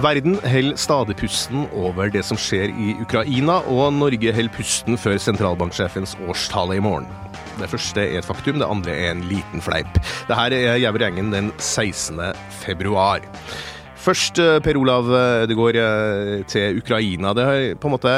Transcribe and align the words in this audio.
Verden 0.00 0.38
holder 0.48 0.78
stadig 0.80 1.16
pusten 1.20 1.66
over 1.76 2.08
det 2.08 2.22
som 2.24 2.38
skjer 2.40 2.70
i 2.72 2.94
Ukraina, 3.02 3.58
og 3.68 3.92
Norge 3.92 4.32
holder 4.32 4.54
pusten 4.54 4.96
før 4.96 5.18
sentralbanksjefens 5.20 6.14
årstale 6.24 6.78
i 6.78 6.80
morgen. 6.80 7.08
Det 7.58 7.68
første 7.68 8.06
er 8.06 8.22
et 8.22 8.24
faktum, 8.24 8.56
det 8.62 8.68
andre 8.70 8.94
er 8.94 9.10
en 9.12 9.26
liten 9.28 9.60
fleip. 9.60 10.00
Dette 10.30 10.56
er 10.56 10.80
Gjæver 10.80 11.04
gjengen 11.04 11.28
den 11.34 11.52
16. 11.58 12.16
februar. 12.62 13.20
Først 14.00 14.38
eh, 14.40 14.58
Per 14.64 14.78
Olav 14.80 15.08
Ødegaard 15.12 15.76
går 15.76 16.44
til 16.48 16.78
Ukraina. 16.80 17.34
Det 17.36 17.44
har 17.44 17.64
på 17.80 17.88
en 17.88 17.94
måte 17.94 18.12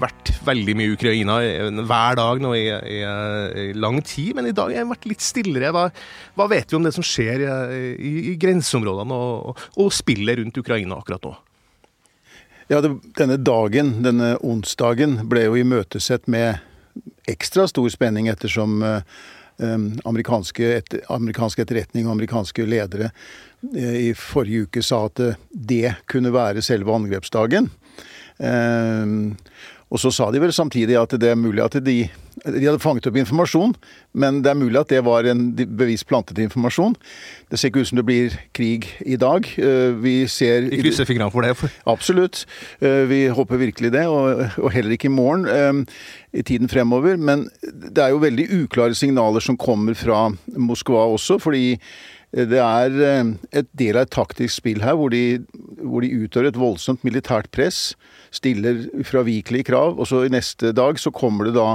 vært 0.00 0.30
veldig 0.46 0.76
mye 0.78 0.94
Ukraina 0.94 1.36
hver 1.76 2.16
dag 2.16 2.40
nå 2.40 2.54
i, 2.56 2.64
i, 2.70 3.00
i 3.66 3.66
lang 3.76 4.00
tid, 4.00 4.32
men 4.38 4.48
i 4.48 4.54
dag 4.56 4.72
har 4.72 4.86
det 4.86 4.92
vært 4.94 5.08
litt 5.10 5.24
stillere. 5.24 5.74
Hva, 5.76 5.90
hva, 6.38 6.48
vet 6.52 6.72
vi 6.72 6.78
om 6.78 6.86
det 6.86 6.94
som 6.96 7.04
skjer 7.04 7.44
i, 7.44 8.14
i 8.32 8.36
grenseområdene 8.40 9.20
og, 9.26 9.66
og 9.76 9.92
spillet 9.92 10.40
rundt 10.40 10.62
Ukraina 10.62 11.02
akkurat 11.02 11.28
nå? 11.28 11.34
Ja, 12.72 12.80
det, 12.80 12.96
Denne 13.18 13.36
dagen, 13.38 13.98
denne 14.02 14.34
onsdagen, 14.42 15.20
ble 15.30 15.46
jo 15.46 15.60
imøtesett 15.60 16.26
med 16.32 16.64
ekstra 17.28 17.66
stor 17.70 17.88
spenning 17.92 18.30
ettersom 18.32 18.80
uh, 18.82 19.02
amerikanske, 19.58 20.66
et, 20.82 20.96
amerikansk 21.08 21.62
etterretning 21.62 22.08
og 22.08 22.16
amerikanske 22.16 22.66
ledere 22.68 23.08
Eh, 23.74 23.96
i 24.08 24.14
forrige 24.14 24.66
uke 24.66 24.82
sa 24.84 25.06
at 25.08 25.20
eh, 25.22 25.38
det 25.50 25.94
kunne 26.10 26.32
være 26.34 26.62
selve 26.64 26.92
angrepsdagen. 26.94 27.70
Eh, 29.86 29.92
og 29.92 30.00
så 30.02 30.10
sa 30.10 30.30
de 30.30 30.40
vel 30.42 30.52
samtidig 30.52 30.96
at 30.98 31.14
det 31.20 31.30
er 31.30 31.38
mulig 31.38 31.62
at 31.62 31.78
de, 31.84 32.08
de 32.44 32.64
hadde 32.66 32.82
fanget 32.82 33.06
opp 33.06 33.16
informasjon, 33.16 33.74
men 34.14 34.42
det 34.42 34.50
er 34.50 34.58
mulig 34.58 34.80
at 34.80 34.90
det 34.90 35.04
var 35.04 35.24
en 35.24 35.52
bevisst 35.54 36.06
plantet 36.06 36.38
informasjon. 36.38 36.96
Det 37.50 37.58
ser 37.58 37.70
ikke 37.70 37.84
ut 37.84 37.88
som 37.88 38.00
det 38.00 38.06
blir 38.06 38.34
krig 38.52 38.88
i 39.06 39.16
dag. 39.16 39.46
Vi 40.02 40.26
ser 40.26 40.68
Vi 40.70 40.80
krysser 40.82 41.06
fingrene 41.06 41.30
for 41.30 41.46
det. 41.46 41.54
Absolutt. 41.86 42.44
Vi 42.80 43.28
håper 43.28 43.62
virkelig 43.62 43.92
det, 43.94 44.06
og 44.06 44.72
heller 44.74 44.96
ikke 44.96 45.06
i 45.06 45.14
morgen. 45.14 45.86
I 46.32 46.42
tiden 46.42 46.68
fremover. 46.68 47.16
Men 47.16 47.48
det 47.62 48.02
er 48.02 48.10
jo 48.12 48.20
veldig 48.20 48.50
uklare 48.64 48.94
signaler 48.94 49.40
som 49.40 49.56
kommer 49.56 49.94
fra 49.94 50.26
Moskva 50.56 51.06
også, 51.14 51.38
fordi 51.38 51.78
det 52.36 52.58
er 52.58 52.96
eh, 53.00 53.28
et 53.60 53.68
del 53.78 53.96
av 53.96 54.06
et 54.06 54.12
taktisk 54.12 54.58
spill 54.58 54.82
her 54.84 54.96
hvor 54.98 55.12
de, 55.14 55.38
hvor 55.88 56.04
de 56.04 56.12
utøver 56.12 56.50
et 56.50 56.60
voldsomt 56.60 57.04
militært 57.06 57.50
press, 57.54 57.94
stiller 58.34 58.86
ufravikelige 58.96 59.70
krav, 59.70 59.96
og 59.98 60.08
så 60.10 60.24
i 60.26 60.32
neste 60.32 60.72
dag 60.76 61.00
så 61.00 61.12
kommer 61.14 61.48
det 61.48 61.56
da 61.56 61.68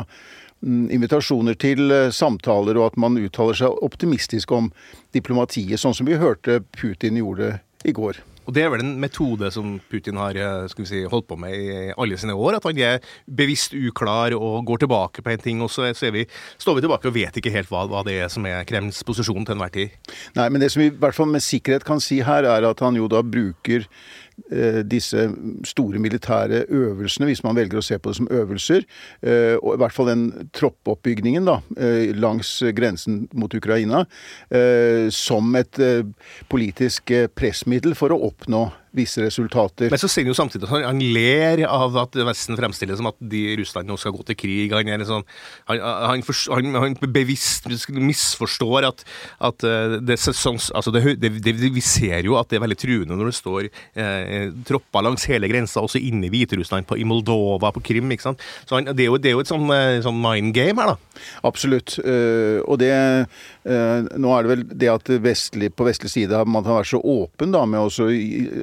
mm, 0.61 0.89
invitasjoner 0.93 1.57
til 1.59 1.91
eh, 1.91 2.09
samtaler, 2.13 2.79
og 2.79 2.91
at 2.91 2.99
man 3.01 3.19
uttaler 3.21 3.57
seg 3.57 3.83
optimistisk 3.85 4.51
om 4.55 4.71
diplomatiet, 5.15 5.79
sånn 5.81 5.97
som 5.97 6.09
vi 6.09 6.19
hørte 6.21 6.61
Putin 6.77 7.19
gjorde 7.21 7.55
i 7.87 7.95
går. 7.95 8.21
Og 8.47 8.55
Det 8.55 8.63
er 8.63 8.71
vel 8.73 8.81
en 8.83 8.95
metode 9.01 9.51
som 9.53 9.75
Putin 9.91 10.17
har 10.17 10.37
eh, 10.39 10.85
si, 10.87 11.03
holdt 11.05 11.27
på 11.29 11.37
med 11.39 11.53
i 11.53 11.91
alle 11.93 12.17
sine 12.17 12.33
år. 12.33 12.57
At 12.57 12.65
han 12.67 12.79
er 12.81 13.11
bevisst 13.25 13.75
uklar 13.77 14.33
og 14.37 14.65
går 14.65 14.83
tilbake 14.83 15.21
på 15.21 15.33
en 15.33 15.43
ting, 15.43 15.61
og 15.61 15.69
så, 15.71 15.91
vi, 16.13 16.25
står 16.57 16.77
vi 16.77 16.85
tilbake 16.85 17.11
og 17.11 17.15
vet 17.15 17.37
ikke 17.37 17.53
helt 17.53 17.69
hva, 17.71 17.85
hva 17.91 18.01
det 18.07 18.17
er 18.23 18.33
som 18.33 18.47
er 18.49 18.65
Kremls 18.67 19.03
posisjon 19.07 19.45
til 19.45 19.55
enhver 19.55 19.75
tid. 19.75 20.17
Nei, 20.37 20.49
men 20.49 20.63
det 20.63 20.71
som 20.73 20.81
vi 20.81 20.89
i 20.89 20.95
hvert 20.95 21.17
fall 21.17 21.29
med 21.29 21.45
sikkerhet 21.45 21.85
kan 21.87 22.01
si 22.01 22.21
her, 22.25 22.47
er 22.49 22.65
at 22.71 22.83
han 22.83 22.97
jo 22.97 23.09
da 23.11 23.21
bruker 23.21 23.85
disse 24.83 25.27
store 25.67 25.99
militære 26.01 26.65
øvelsene, 26.69 27.27
hvis 27.29 27.43
man 27.43 27.55
velger 27.55 27.79
å 27.79 27.85
se 27.85 27.97
på 27.99 28.11
det 28.11 28.17
som 28.19 28.29
øvelser. 28.31 28.85
Eh, 29.23 29.55
og 29.61 29.75
i 29.75 29.81
hvert 29.81 29.95
fall 29.95 30.11
den 30.11 30.25
troppoppbygningen 30.57 31.47
da, 31.47 31.59
eh, 31.77 32.11
langs 32.15 32.51
grensen 32.75 33.27
mot 33.33 33.53
Ukraina, 33.53 34.05
som 35.11 35.55
et 35.55 35.77
politisk 36.49 37.11
pressmiddel 37.35 37.95
for 37.95 38.13
å 38.13 38.19
oppnå 38.27 38.63
visse 38.95 39.23
resultater. 39.23 39.89
Men 39.91 39.99
så 40.01 40.09
sier 40.11 40.25
han 40.25 40.33
jo 40.33 40.37
samtidig 40.37 40.67
at 40.67 40.85
han, 40.85 41.01
ler 41.15 41.63
av 41.67 41.95
at 42.01 42.17
Vesten 42.27 42.57
fremstiller 42.59 42.97
som 42.99 43.09
at 43.09 43.17
de 43.31 43.41
Russland 43.59 43.89
nå 43.89 43.97
skal 43.99 44.13
gå 44.15 44.25
til 44.27 44.37
krig. 44.39 44.73
Han, 44.75 44.89
er 44.91 45.01
liksom, 45.01 45.23
han, 45.69 45.83
han, 46.11 46.23
han, 46.51 46.79
han 46.83 46.97
bevisst 47.13 47.69
misforstår 47.95 48.89
at, 48.89 49.05
at 49.39 49.67
eh, 49.67 49.97
det, 50.03 50.17
altså 50.19 50.93
det, 50.93 51.03
det, 51.21 51.31
det, 51.45 51.55
Vi 51.61 51.83
ser 51.85 52.27
jo 52.27 52.37
at 52.39 52.51
det 52.51 52.59
er 52.59 52.65
veldig 52.65 52.79
truende 52.79 53.17
når 53.17 53.31
det 53.31 53.37
står 53.39 53.69
eh, 53.69 54.51
tropper 54.67 55.07
langs 55.07 55.27
hele 55.31 55.49
grensa, 55.51 55.83
også 55.83 56.01
inne 56.01 56.27
i 56.27 56.33
Hviterussland, 56.33 56.89
i 56.97 57.07
Moldova, 57.07 57.71
på 57.71 57.83
Krim. 57.91 58.11
ikke 58.11 58.29
sant? 58.29 58.43
Så 58.67 58.81
det 58.91 59.05
er, 59.05 59.09
jo, 59.09 59.19
det 59.21 59.31
er 59.31 59.37
jo 59.37 59.45
et 59.45 59.51
sånn, 59.51 59.67
eh, 59.75 60.01
sånn 60.03 60.19
mind 60.21 60.53
game 60.57 60.77
her, 60.81 60.93
da. 60.93 61.21
Absolutt. 61.47 61.97
Uh, 62.01 62.61
og 62.65 62.79
det 62.81 62.91
Nå 63.61 64.31
er 64.33 64.41
det 64.41 64.49
vel 64.49 64.63
det 64.81 64.89
at 64.89 65.09
vestlig, 65.21 65.69
på 65.77 65.85
vestlig 65.85 66.09
side 66.09 66.39
man 66.49 66.65
har 66.65 66.79
vært 66.79 66.91
så 66.91 67.01
åpen 67.05 67.53
da, 67.53 67.61
med 67.69 67.83
også, 67.85 68.07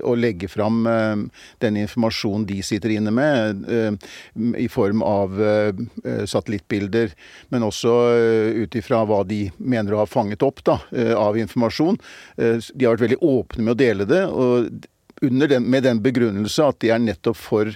å 0.02 0.14
legge 0.18 0.48
fram 0.50 0.80
eh, 0.90 1.44
den 1.62 1.78
informasjonen 1.84 2.46
de 2.48 2.58
sitter 2.66 2.96
inne 2.96 3.12
med, 3.14 3.62
eh, 3.70 4.10
i 4.58 4.66
form 4.72 5.04
av 5.06 5.38
eh, 5.38 5.84
satellittbilder, 6.26 7.14
men 7.54 7.66
også 7.66 7.94
ut 8.58 8.74
ifra 8.78 9.04
hva 9.06 9.22
de 9.28 9.44
mener 9.58 9.94
å 9.94 10.02
ha 10.02 10.08
fanget 10.08 10.42
opp 10.46 10.64
da, 10.66 10.78
av 11.16 11.38
informasjon. 11.38 11.98
De 12.36 12.84
har 12.84 12.96
vært 12.96 13.06
veldig 13.06 13.20
åpne 13.24 13.64
med 13.64 13.74
å 13.74 13.78
dele 13.78 14.06
det, 14.08 14.24
og 14.26 14.68
den, 15.22 15.66
med 15.70 15.86
den 15.86 16.02
begrunnelse 16.02 16.68
at 16.70 16.80
de 16.82 16.92
er 16.94 17.02
nettopp 17.02 17.38
for 17.38 17.72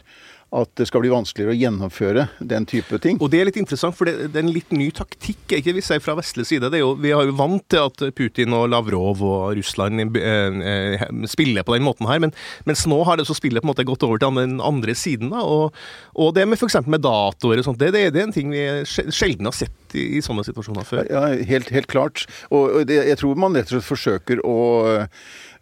at 0.52 0.68
det 0.76 0.84
skal 0.88 1.00
bli 1.00 1.10
vanskeligere 1.12 1.54
å 1.54 1.56
gjennomføre 1.56 2.26
den 2.52 2.66
type 2.68 2.98
ting. 3.00 3.16
Og 3.24 3.30
Det 3.32 3.40
er 3.40 3.48
litt 3.48 3.58
interessant, 3.60 3.96
for 3.96 4.08
det, 4.08 4.28
det 4.34 4.40
er 4.40 4.44
en 4.44 4.52
litt 4.52 4.72
ny 4.74 4.90
taktikk 4.94 5.54
ikke 5.56 5.72
hvis 5.78 5.88
jeg 5.88 6.00
er 6.00 6.04
fra 6.04 6.16
vestlig 6.18 6.44
side. 6.48 6.68
Jo, 6.76 6.92
vi 7.00 7.14
har 7.14 7.24
jo 7.24 7.36
vant 7.38 7.64
til 7.72 7.86
at 7.86 8.04
Putin 8.18 8.52
og 8.56 8.68
Lavrov 8.72 9.22
og 9.24 9.56
Russland 9.56 10.02
eh, 10.20 10.58
eh, 10.72 11.06
spiller 11.30 11.64
på 11.64 11.76
den 11.76 11.86
måten 11.86 12.08
her, 12.10 12.20
men, 12.22 12.34
mens 12.68 12.84
nå 12.90 13.00
har 13.08 13.16
det 13.18 13.26
så 13.28 13.36
spillet 13.36 13.64
på 13.64 13.68
en 13.68 13.72
måte 13.72 13.88
gått 13.88 14.04
over 14.04 14.20
til 14.20 14.36
den 14.42 14.58
andre 14.60 14.96
siden. 14.98 15.32
Da, 15.32 15.40
og, 15.40 15.78
og 16.20 16.34
det 16.36 16.44
med 16.48 16.60
f.eks. 16.60 16.82
med 16.84 17.04
datoer 17.06 17.62
og 17.62 17.68
sånt, 17.70 17.80
det, 17.80 17.94
det, 17.96 18.10
det, 18.12 18.20
er 18.20 18.28
en 18.28 18.36
ting 18.36 18.52
vi 18.52 18.66
sjelden 18.84 19.48
har 19.48 19.56
sett 19.56 19.72
i, 19.98 20.08
i 20.18 20.24
sånne 20.24 20.44
situasjoner 20.46 20.88
før. 20.88 21.06
Ja, 21.10 21.24
helt, 21.48 21.72
helt 21.74 21.90
klart. 21.92 22.26
Og, 22.50 22.82
det, 22.88 23.02
jeg 23.10 23.20
tror 23.20 23.38
man 23.40 23.56
rett 23.56 23.70
og 23.70 23.78
slett 23.78 23.88
forsøker 23.88 24.44
å 24.46 24.58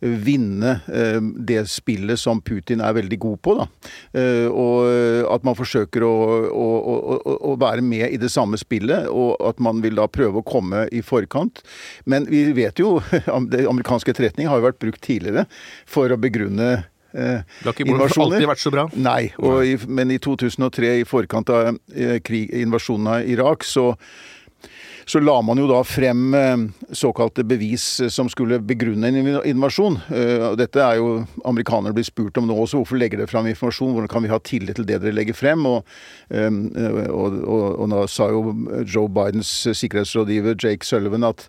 vinne 0.01 0.79
eh, 0.89 1.19
det 1.21 1.67
spillet 1.69 2.21
som 2.21 2.41
Putin 2.41 2.81
er 2.81 2.95
veldig 2.97 3.19
god 3.21 3.41
på. 3.45 3.57
Da. 3.59 3.67
Eh, 4.17 4.47
og 4.49 5.35
at 5.35 5.45
man 5.47 5.59
forsøker 5.59 6.05
å, 6.07 6.15
å, 6.49 6.69
å, 6.81 7.19
å, 7.53 7.57
være 7.61 7.85
med 7.85 8.07
i 8.09 8.21
det 8.21 8.31
samme 8.33 8.59
spillet, 8.61 9.11
og 9.13 9.37
at 9.45 9.61
man 9.63 9.83
vil 9.85 9.99
da 10.01 10.09
prøve 10.09 10.41
å 10.41 10.47
komme 10.47 10.87
i 10.95 11.03
forkant. 11.05 11.63
Men 12.09 12.29
vi 12.31 12.47
vet 12.57 12.81
jo, 12.81 12.99
det 13.53 13.67
amerikanske 13.69 14.15
etterretning 14.15 14.49
har 14.51 14.61
jo 14.61 14.71
vært 14.71 14.81
brukt 14.83 15.05
tidligere 15.05 15.47
for 15.89 16.13
å 16.13 16.21
begrunne 16.21 16.73
Eh, 17.13 17.41
det 17.43 17.67
har 17.67 17.75
ikke 17.75 18.23
alltid 18.23 18.49
vært 18.51 18.63
så 18.63 18.75
bra? 18.75 18.89
Nei, 18.95 19.31
i, 19.67 19.77
men 19.91 20.13
i 20.15 20.19
2003, 20.23 20.99
i 21.03 21.07
forkant 21.09 21.51
av 21.55 21.73
eh, 21.73 22.19
krig, 22.25 22.53
invasjonen 22.63 23.17
av 23.17 23.33
Irak, 23.39 23.67
så 23.67 23.95
så 25.11 25.19
la 25.19 25.41
man 25.43 25.59
jo 25.59 25.65
da 25.67 25.81
frem 25.83 26.35
eh, 26.39 26.61
såkalte 26.95 27.43
bevis 27.43 27.85
eh, 28.05 28.11
som 28.13 28.29
skulle 28.31 28.61
begrunne 28.63 29.09
en 29.09 29.31
invasjon. 29.49 29.97
Dette 30.61 30.85
er 30.85 31.01
jo 31.01 31.25
amerikanere 31.49 31.97
blir 31.97 32.07
spurt 32.07 32.39
om 32.39 32.47
nå 32.47 32.55
også. 32.55 32.79
Hvorfor 32.79 33.01
legger 33.01 33.19
dere 33.19 33.31
frem 33.31 33.49
informasjon? 33.51 33.97
Hvordan 33.97 34.13
kan 34.13 34.23
vi 34.23 34.31
ha 34.31 34.39
tillit 34.47 34.79
til 34.79 34.87
det 34.87 35.01
dere 35.03 35.17
legger 35.17 35.35
frem? 35.35 35.67
Og, 35.67 35.83
og, 36.31 37.41
og, 37.41 37.65
og 37.81 37.91
nå 37.91 38.05
sa 38.13 38.29
jo 38.31 38.55
Joe 38.85 39.11
Bidens 39.11 39.51
sikkerhetsrådgiver 39.67 40.55
Jake 40.55 40.87
Sullivan 40.87 41.27
at 41.27 41.49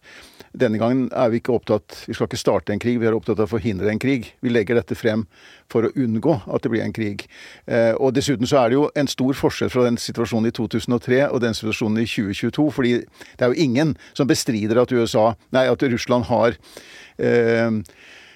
denne 0.51 0.79
gangen 0.81 1.05
er 1.15 1.29
vi 1.31 1.39
ikke 1.39 1.53
opptatt 1.55 2.03
Vi 2.07 2.15
skal 2.15 2.27
ikke 2.27 2.39
starte 2.39 2.73
en 2.73 2.81
krig, 2.81 2.99
vi 2.99 3.07
er 3.07 3.15
opptatt 3.15 3.39
av 3.39 3.47
å 3.47 3.53
forhindre 3.53 3.91
en 3.91 4.01
krig. 4.01 4.33
Vi 4.43 4.51
legger 4.51 4.75
dette 4.79 4.97
frem 4.99 5.23
for 5.71 5.87
å 5.87 5.91
unngå 5.95 6.35
at 6.51 6.65
det 6.65 6.71
blir 6.73 6.83
en 6.83 6.95
krig. 6.95 7.23
Eh, 7.65 7.93
og 7.95 8.15
Dessuten 8.17 8.49
så 8.49 8.59
er 8.61 8.71
det 8.71 8.79
jo 8.79 8.87
en 8.99 9.09
stor 9.11 9.37
forskjell 9.37 9.71
fra 9.71 9.85
den 9.87 9.99
situasjonen 10.01 10.51
i 10.51 10.55
2003 10.55 11.21
og 11.29 11.39
den 11.43 11.55
situasjonen 11.57 12.01
i 12.03 12.07
2022. 12.09 12.67
fordi 12.75 12.93
det 12.99 13.45
er 13.45 13.53
jo 13.53 13.63
ingen 13.63 13.95
som 14.13 14.27
bestrider 14.27 14.81
at 14.81 14.91
USA, 14.91 15.31
nei, 15.55 15.67
at 15.71 15.87
Russland 15.93 16.27
har 16.27 16.57
eh, 17.17 17.71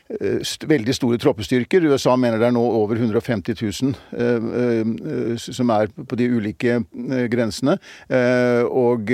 veldig 0.05 0.93
store 0.93 1.17
troppestyrker. 1.21 1.87
USA 1.89 2.13
mener 2.19 2.37
det 2.37 2.49
er 2.49 2.53
nå 2.53 2.61
over 2.61 2.99
150 2.99 3.57
000 3.57 3.95
eh, 4.13 4.49
eh, 4.61 5.39
som 5.41 5.71
er 5.73 5.89
på 5.89 6.19
de 6.19 6.29
ulike 6.29 6.77
grensene. 7.31 7.77
Og 8.69 9.09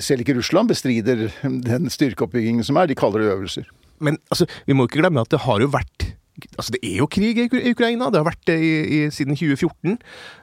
selv 0.00 0.22
ikke 0.22 0.36
Russland 0.38 0.70
bestrider 0.70 1.28
den 1.42 1.90
styrkeoppbyggingen 1.90 2.66
som 2.66 2.78
er. 2.78 2.90
De 2.90 2.98
kaller 2.98 3.24
det 3.24 3.34
øvelser. 3.34 3.68
Men 4.00 4.18
altså, 4.30 4.46
vi 4.66 4.76
må 4.76 4.86
ikke 4.86 5.02
glemme 5.02 5.20
at 5.20 5.32
det 5.32 5.44
har 5.44 5.60
jo 5.60 5.70
vært 5.72 6.14
Altså, 6.56 6.72
det 6.72 6.80
er 6.88 6.94
jo 7.02 7.06
krig 7.10 7.36
i 7.36 7.70
Ukraina. 7.70 8.06
Det 8.08 8.16
har 8.16 8.24
vært 8.24 8.46
det 8.48 8.54
i, 8.64 8.70
i, 8.80 8.98
siden 9.12 9.36
2014. 9.36 9.98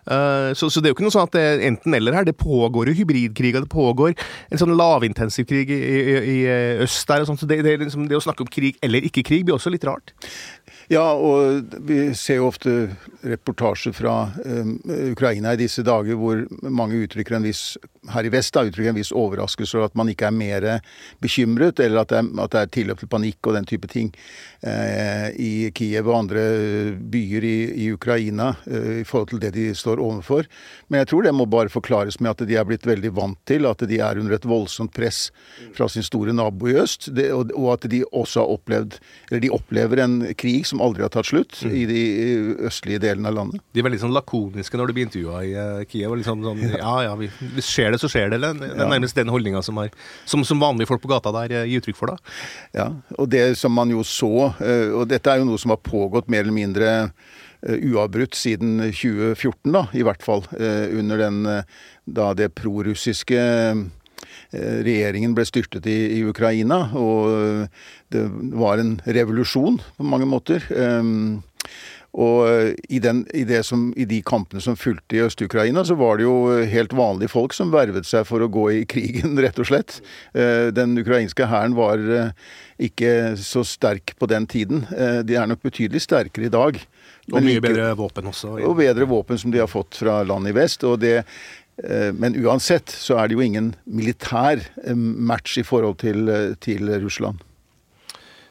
Uh, 0.07 0.53
så, 0.55 0.69
så, 0.71 0.79
det 0.79 0.89
er 0.89 0.93
jo 0.93 0.97
ikke 0.97 1.07
noe 1.07 1.15
sånn 1.15 1.27
at 1.27 1.35
det 1.35 1.43
er 1.43 1.65
enten-eller 1.69 2.15
her. 2.15 2.27
Det 2.27 2.37
pågår 2.39 2.91
jo 2.91 2.97
hybridkriger. 3.01 3.65
Det 3.65 3.71
pågår 3.71 4.15
en 4.15 4.61
sånn 4.61 4.75
lavintensivkrig 4.77 5.67
i, 5.73 5.81
i, 5.97 6.17
i 6.35 6.37
øst 6.85 7.07
der. 7.09 7.25
og 7.25 7.31
sånt, 7.31 7.43
så 7.43 7.49
det, 7.49 7.61
det, 7.67 7.77
liksom, 7.83 8.07
det, 8.07 8.19
å 8.19 8.23
snakke 8.23 8.45
om 8.45 8.51
krig 8.51 8.79
eller 8.85 9.03
ikke 9.07 9.25
krig 9.27 9.45
blir 9.47 9.57
også 9.57 9.73
litt 9.73 9.87
rart. 9.87 10.15
Ja, 10.87 11.03
og 11.11 11.75
vi 11.83 11.99
ser 12.15 12.39
jo 12.39 12.47
ofte 12.47 12.73
reportasjer 13.27 13.91
fra 13.95 14.29
um, 14.45 14.77
Ukraina 15.11 15.51
i 15.51 15.59
disse 15.59 15.83
dager 15.83 16.15
hvor 16.15 16.45
mange 16.63 17.01
uttrykker 17.03 17.35
en 17.35 17.47
viss 17.47 17.73
her 18.13 18.27
i 18.27 18.31
vest 18.31 18.55
da, 18.55 18.63
uttrykker 18.63 18.93
en 18.93 18.99
viss 18.99 19.11
overraskelse 19.11 19.75
over 19.75 19.89
at 19.89 19.97
man 19.99 20.07
ikke 20.11 20.29
er 20.29 20.35
mer 20.35 20.67
bekymret, 21.23 21.81
eller 21.83 22.05
at 22.05 22.13
det 22.13 22.21
er, 22.21 22.29
at 22.43 22.53
det 22.53 22.61
er 22.61 22.71
tilløp 22.77 23.01
til 23.01 23.11
panikk 23.11 23.49
og 23.49 23.57
den 23.57 23.67
type 23.67 23.89
ting 23.91 24.13
eh, 24.63 25.27
i 25.35 25.51
Kiev 25.75 26.07
og 26.07 26.21
andre 26.21 26.45
byer 26.95 27.47
i, 27.47 27.57
i 27.83 27.89
Ukraina 27.91 28.53
eh, 28.67 29.01
i 29.01 29.05
forhold 29.07 29.33
til 29.33 29.43
det 29.43 29.53
de 29.57 29.67
står 29.75 29.96
overfor. 30.03 30.47
Men 30.87 31.01
jeg 31.01 31.11
tror 31.11 31.27
det 31.27 31.33
må 31.35 31.47
bare 31.49 31.71
forklares 31.71 32.19
med 32.21 32.33
at 32.33 32.43
de 32.47 32.57
er 32.57 32.67
blitt 32.67 32.87
veldig 32.87 33.11
vant 33.17 33.39
til 33.49 33.67
at 33.69 33.83
de 33.89 33.99
er 34.03 34.19
under 34.21 34.35
et 34.37 34.47
voldsomt 34.47 34.93
press 34.95 35.27
fra 35.75 35.87
sin 35.91 36.05
store 36.05 36.35
nabo 36.35 36.69
i 36.71 36.77
øst, 36.79 37.09
det, 37.15 37.29
og, 37.35 37.51
og, 37.55 37.69
at 37.75 37.87
de 37.91 38.03
også 38.11 38.43
har 38.43 38.53
opplevd, 38.57 38.97
eller 39.29 39.43
de 39.43 39.51
opplever 39.53 40.01
en 40.03 40.17
krig 40.39 40.67
som 40.69 40.81
aldri 40.83 41.05
har 41.05 41.13
tatt 41.13 41.29
slutt 41.29 41.59
mm. 41.63 41.73
i 41.73 41.83
de 41.89 42.03
østlige 42.69 43.01
delene 43.03 43.31
av 43.31 43.37
landet. 43.37 43.63
De 43.75 43.85
var 43.85 43.93
litt 43.93 44.03
sånn 44.03 44.15
lakoniske 44.15 44.79
når 44.79 44.91
du 44.91 44.95
ble 44.97 45.07
intervjua 45.07 45.41
i 45.45 45.53
uh, 45.55 45.85
Kiev. 45.89 46.15
liksom 46.19 46.45
sånn, 46.45 46.63
Ja 46.77 46.95
ja, 47.07 47.15
vi, 47.19 47.29
hvis 47.55 47.71
skjer 47.71 47.93
det, 47.93 48.01
så 48.01 48.11
skjer 48.11 48.31
det. 48.31 48.39
Eller? 48.39 48.57
Det 48.61 48.71
er 48.75 48.91
nærmest 48.91 49.17
den 49.17 49.31
holdninga 49.33 49.63
som, 49.65 49.79
som, 50.25 50.45
som, 50.47 50.61
vanlige 50.61 50.89
folk 50.89 51.03
på 51.03 51.11
gata 51.11 51.33
der 51.41 51.61
uh, 51.61 51.65
gir 51.69 51.83
uttrykk 51.83 51.99
for. 51.99 52.13
da. 52.13 52.37
Ja, 52.77 52.87
og 53.17 53.29
det 53.33 53.45
som 53.59 53.75
man 53.75 53.91
jo 53.93 54.05
så, 54.07 54.51
uh, 54.61 54.89
og 54.99 55.07
dette 55.11 55.31
er 55.31 55.41
jo 55.41 55.49
noe 55.49 55.61
som 55.61 55.73
har 55.73 55.83
pågått 55.83 56.31
mer 56.31 56.45
eller 56.45 56.55
mindre 56.55 56.93
uavbrutt 57.67 58.35
siden 58.37 58.79
2014, 58.91 59.73
da, 59.73 59.85
i 59.93 60.03
hvert 60.07 60.23
fall. 60.23 60.45
Under 60.55 61.19
den, 61.19 61.41
da 62.05 62.31
det 62.37 62.53
prorussiske 62.55 63.41
regjeringen 64.53 65.33
ble 65.35 65.43
styrtet 65.47 65.87
i, 65.91 65.97
i, 66.17 66.23
Ukraina. 66.23 66.85
Og 66.95 67.67
det 68.13 68.23
var 68.55 68.79
en 68.79 68.95
revolusjon 69.03 69.81
på 69.97 70.07
mange 70.07 70.29
måter. 70.29 70.63
Og 72.17 72.47
eh, 72.49 72.71
i, 72.89 72.99
den, 73.03 73.21
i, 73.35 73.45
som, 73.65 73.89
i, 73.97 74.05
de 74.09 74.19
kampene 74.25 74.61
som 74.63 74.77
fulgte 74.79 75.17
i 75.17 75.23
Øst-Ukraina, 75.25 75.83
så 75.85 75.97
var 75.99 76.17
det 76.17 76.25
jo 76.25 76.37
helt 76.71 76.95
vanlige 76.97 77.33
folk 77.33 77.53
som 77.53 77.73
vervet 77.73 78.07
seg 78.09 78.25
for 78.29 78.41
å 78.41 78.49
gå 78.51 78.65
i 78.73 78.85
krigen, 78.93 79.37
rett 79.43 79.59
og 79.61 79.69
slett. 79.69 79.99
Eh, 80.33 80.69
den 80.73 80.97
ukrainske 80.97 81.49
hæren 81.49 81.77
var 81.77 82.01
eh, 82.01 82.31
ikke 82.89 83.35
så 83.41 83.65
sterk 83.67 84.15
på 84.17 84.29
den 84.29 84.47
tiden. 84.49 84.85
De 85.25 85.37
er 85.37 85.47
nok 85.49 85.63
betydelig 85.65 86.03
sterkere 86.05 86.45
i 86.45 86.53
dag. 86.53 86.77
Og 87.33 87.43
mye 87.43 87.63
bedre 87.63 87.89
våpen 87.99 88.29
også. 88.29 88.57
Ja. 88.61 88.67
Og 88.69 88.77
bedre 88.79 89.07
våpen 89.09 89.39
som 89.41 89.51
de 89.51 89.59
har 89.59 89.71
fått 89.71 89.99
fra 89.99 90.21
land 90.27 90.47
i 90.47 90.55
vest. 90.55 90.85
og 90.87 90.99
det 91.03 91.23
men 91.77 92.33
uansett 92.41 92.89
så 92.89 93.19
er 93.21 93.27
det 93.29 93.35
jo 93.35 93.43
ingen 93.45 93.67
militær 93.85 94.63
match 94.97 95.59
i 95.61 95.63
forhold 95.67 95.99
til, 96.01 96.25
til 96.57 96.89
Russland. 97.03 97.43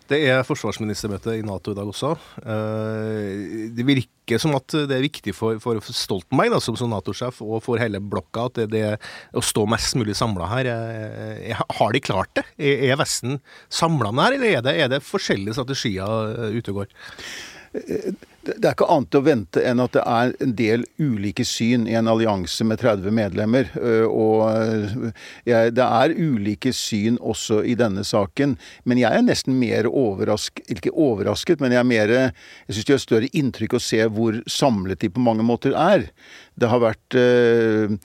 Det 0.07 0.19
er 0.31 0.45
forsvarsministermøte 0.47 1.35
i 1.35 1.43
Nato 1.43 1.73
i 1.75 1.77
dag 1.77 1.89
også. 1.91 2.13
Eh, 2.47 3.71
det 3.75 3.87
virker 3.87 4.39
som 4.39 4.55
at 4.55 4.77
det 4.87 4.95
er 4.95 5.03
viktig 5.03 5.35
for, 5.35 5.59
for 5.63 5.83
Stoltenberg 5.83 6.53
da, 6.55 6.61
som, 6.63 6.79
Nato-sjef 6.91 7.41
og 7.43 7.59
for 7.65 7.83
hele 7.83 7.99
blokka 7.99 8.47
at 8.47 8.61
det, 8.61 8.69
det 8.75 8.85
å 9.35 9.43
stå 9.43 9.67
mest 9.71 9.99
mulig 9.99 10.15
samla 10.19 10.47
her. 10.53 10.71
Eh, 10.71 11.65
har 11.81 11.97
de 11.97 12.05
klart 12.05 12.31
det? 12.39 12.47
Er 12.55 13.01
Vesten 13.01 13.41
samla 13.67 14.15
her, 14.21 14.39
eller 14.39 14.61
er 14.61 14.65
det, 14.67 14.77
er 14.79 14.95
det 14.95 15.03
forskjellige 15.07 15.59
strategier 15.59 16.55
ute 16.55 16.75
og 16.75 16.85
går? 16.85 16.95
Det 18.47 18.65
er 18.65 18.75
ikke 18.75 18.89
annet 18.93 19.17
å 19.19 19.23
vente 19.27 19.63
enn 19.67 19.83
at 19.83 19.95
det 19.97 20.03
er 20.07 20.33
en 20.45 20.53
del 20.59 20.85
ulike 21.03 21.45
syn 21.47 21.87
i 21.91 21.97
en 21.99 22.11
allianse 22.11 22.65
med 22.67 22.81
30 22.83 23.15
medlemmer. 23.15 23.71
Øh, 23.81 24.07
og 24.07 24.45
øh, 24.51 25.11
det 25.45 25.87
er 25.87 26.15
ulike 26.15 26.73
syn 26.77 27.19
også 27.21 27.63
i 27.67 27.77
denne 27.79 28.05
saken. 28.07 28.57
Men 28.85 29.01
jeg 29.03 29.13
er 29.13 29.27
nesten 29.27 29.59
mer 29.61 29.89
overrasket 29.91 30.71
Ikke 30.77 30.93
overrasket, 30.93 31.61
men 31.61 31.73
jeg 31.73 31.81
er 31.81 31.89
mer 31.89 32.13
Jeg 32.17 32.33
syns 32.71 32.87
det 32.87 32.95
gjør 32.95 33.05
større 33.05 33.33
inntrykk 33.33 33.77
å 33.77 33.83
se 33.83 34.01
hvor 34.13 34.41
samlet 34.51 35.03
de 35.03 35.11
på 35.13 35.23
mange 35.23 35.47
måter 35.47 35.77
er. 35.77 36.09
Det 36.57 36.71
har 36.71 36.83
vært 36.83 37.19
øh, 37.19 37.97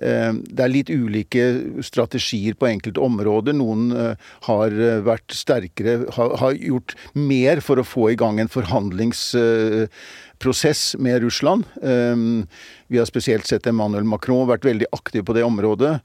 det 0.00 0.64
er 0.64 0.72
litt 0.72 0.88
ulike 0.88 1.44
strategier 1.84 2.54
på 2.56 2.64
enkelte 2.70 3.00
områder. 3.04 3.52
Noen 3.56 3.92
eh, 3.92 4.14
har 4.46 4.72
eh, 4.72 5.00
vært 5.04 5.32
sterkere, 5.36 6.06
har 6.16 6.52
gjort 6.56 6.94
mer 7.12 7.60
for 7.64 7.78
å 7.80 7.84
få 7.84 8.10
i 8.12 8.16
gang 8.20 8.40
en 8.40 8.48
forhandlingsprosess 8.48 10.96
med 10.98 11.22
Russland. 11.26 11.64
Vi 11.80 12.98
har 12.98 13.06
spesielt 13.08 13.46
sett 13.48 13.66
Emmanuel 13.68 14.04
Macron 14.08 14.48
vært 14.48 14.64
veldig 14.64 14.86
aktiv 14.96 15.22
på 15.26 15.32
det 15.36 15.44
området. 15.44 16.00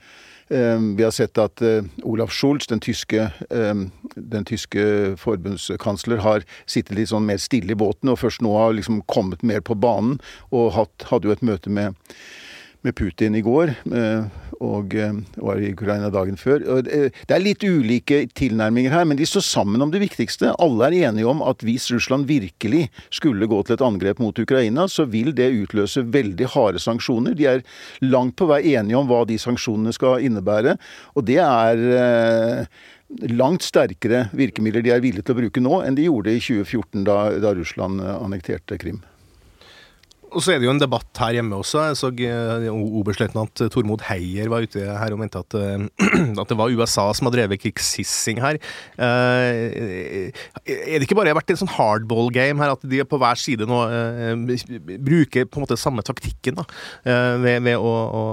Vi 0.45 1.01
har 1.01 1.11
sett 1.15 1.37
at 1.41 1.61
Olaf 2.05 2.31
Scholz, 2.35 2.67
den 2.69 2.79
tyske, 2.83 3.31
den 3.49 4.45
tyske 4.45 5.15
forbundskansler, 5.17 6.17
har 6.21 6.45
sittet 6.69 6.95
litt 6.99 7.09
sånn 7.09 7.25
mer 7.25 7.41
stille 7.41 7.73
i 7.73 7.79
båten, 7.79 8.09
og 8.13 8.21
først 8.21 8.45
nå 8.45 8.53
har 8.53 8.77
liksom 8.77 9.01
kommet 9.09 9.41
mer 9.41 9.65
på 9.65 9.73
banen. 9.73 10.21
Og 10.53 10.77
hadde 10.77 11.25
jo 11.25 11.33
et 11.33 11.41
møte 11.45 11.69
med 11.73 11.97
med 12.85 12.95
Putin 12.95 13.35
i 13.35 13.41
går, 13.41 13.71
eh, 13.97 14.25
og 14.63 14.93
eh, 14.95 15.17
var 15.41 15.59
i 15.59 15.71
Ukraina 15.73 16.11
dagen 16.13 16.37
før. 16.39 16.63
Det 16.85 17.33
er 17.33 17.43
litt 17.43 17.65
ulike 17.65 18.21
tilnærminger 18.37 18.93
her, 18.93 19.07
men 19.09 19.19
de 19.19 19.27
står 19.27 19.43
sammen 19.45 19.83
om 19.83 19.91
det 19.93 20.03
viktigste. 20.03 20.53
Alle 20.61 20.89
er 20.89 21.09
enige 21.09 21.29
om 21.29 21.41
at 21.45 21.65
hvis 21.65 21.89
Russland 21.93 22.29
virkelig 22.29 22.85
skulle 23.09 23.49
gå 23.49 23.61
til 23.65 23.77
et 23.77 23.85
angrep 23.85 24.21
mot 24.23 24.39
Ukraina, 24.39 24.87
så 24.91 25.07
vil 25.09 25.33
det 25.35 25.51
utløse 25.63 26.05
veldig 26.13 26.51
harde 26.55 26.81
sanksjoner. 26.83 27.37
De 27.37 27.49
er 27.55 27.65
langt 28.05 28.37
på 28.39 28.49
vei 28.51 28.61
enige 28.75 28.99
om 28.99 29.09
hva 29.09 29.23
de 29.27 29.39
sanksjonene 29.41 29.95
skal 29.95 30.23
innebære, 30.25 30.77
og 31.15 31.25
det 31.27 31.41
er 31.41 31.83
eh, 32.03 32.85
langt 33.33 33.65
sterkere 33.65 34.27
virkemidler 34.37 34.85
de 34.85 34.93
er 34.93 35.03
villige 35.03 35.25
til 35.25 35.35
å 35.35 35.41
bruke 35.41 35.63
nå 35.63 35.81
enn 35.85 35.97
de 35.97 36.07
gjorde 36.07 36.37
i 36.37 36.41
2014, 36.41 37.03
da, 37.07 37.19
da 37.41 37.57
Russland 37.57 38.01
annekterte 38.01 38.79
Krim. 38.81 39.03
Og 40.35 40.43
så 40.43 40.51
er 40.51 40.59
det 40.59 40.67
jo 40.67 40.73
en 40.73 40.81
debatt 40.81 41.21
her 41.23 41.37
hjemme 41.37 41.55
også. 41.61 41.81
Jeg 41.89 41.99
så 41.99 42.09
uh, 42.11 42.79
oberstløytnant 42.99 43.63
Tormod 43.71 44.03
Heier 44.09 44.49
var 44.51 44.65
ute 44.65 44.83
her 44.83 45.15
og 45.15 45.21
mente 45.21 45.39
at, 45.39 45.55
uh, 45.55 45.85
at 46.41 46.51
det 46.51 46.57
var 46.59 46.73
USA 46.75 47.07
som 47.15 47.29
har 47.29 47.35
drevet 47.37 47.61
krigshissing 47.63 48.41
her. 48.43 48.59
Uh, 48.99 50.27
er 50.65 50.97
det 50.97 51.05
ikke 51.07 51.17
bare 51.17 51.35
vært 51.37 51.53
en 51.53 51.61
sånn 51.63 51.71
hardball 51.77 52.31
game 52.35 52.59
her, 52.61 52.75
at 52.75 52.83
de 52.83 53.01
på 53.05 53.19
hver 53.21 53.39
side 53.39 53.67
nå 53.69 53.79
bruker 55.05 55.47
på 55.47 55.59
en 55.59 55.63
måte 55.63 55.77
samme 55.79 56.03
taktikken 56.05 56.57
da, 56.57 56.65
ved, 57.41 57.61
ved, 57.65 57.77
å, 57.77 57.91
å 57.91 58.23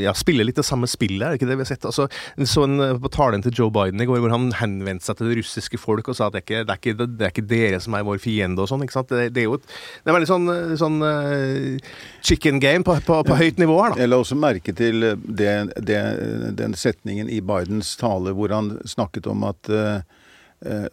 ja, 0.00 0.14
spille 0.16 0.46
litt 0.46 0.58
det 0.58 0.66
samme 0.66 0.88
spillet, 0.90 1.22
er 1.22 1.34
det 1.34 1.40
ikke 1.40 1.48
det 1.50 1.58
vi 1.58 1.64
har 1.64 1.70
sett? 1.70 1.86
Altså, 1.88 2.06
så 2.50 2.64
en, 2.66 2.82
på 3.02 3.10
talen 3.12 3.44
til 3.44 3.54
Joe 3.56 3.72
Biden 3.74 4.02
i 4.02 4.08
går, 4.08 4.22
hvor 4.22 4.34
han 4.34 4.50
henvendte 4.58 5.06
seg 5.08 5.18
til 5.18 5.30
det 5.30 5.38
russiske 5.40 5.80
folk 5.80 6.10
og 6.10 6.18
sa 6.18 6.30
at 6.30 6.36
det 6.36 6.42
er 6.42 6.46
ikke, 6.46 6.64
det 6.64 6.74
er 6.74 6.80
ikke, 6.80 6.96
det 7.04 7.28
er 7.28 7.34
ikke 7.34 7.46
dere 7.54 7.82
som 7.84 7.96
er 7.98 8.06
vår 8.06 8.20
fiende 8.22 8.64
og 8.64 8.70
sånn. 8.70 8.84
ikke 8.86 8.96
sant? 8.96 9.12
Det, 9.12 9.30
det, 9.34 9.44
er 9.44 9.50
jo 9.50 9.58
et, 9.60 9.68
det 10.02 10.12
er 10.12 10.18
veldig 10.18 10.30
sånn, 10.30 10.52
sånn 10.80 10.98
chicken 12.24 12.60
game 12.60 12.84
på, 12.86 12.96
på, 13.06 13.20
på 13.26 13.38
høyt 13.38 13.60
nivå 13.62 13.78
her, 13.82 13.94
da. 13.94 14.02
Jeg 14.04 14.12
la 14.12 14.20
også 14.22 14.38
merke 14.38 14.74
til 14.76 15.08
det, 15.24 15.54
det, 15.86 16.00
den 16.58 16.76
setningen 16.78 17.30
i 17.30 17.40
Bidens 17.44 17.94
tale 18.00 18.34
hvor 18.36 18.54
han 18.54 18.76
snakket 18.88 19.28
om 19.30 19.46
at 19.48 19.72
uh, 19.72 20.02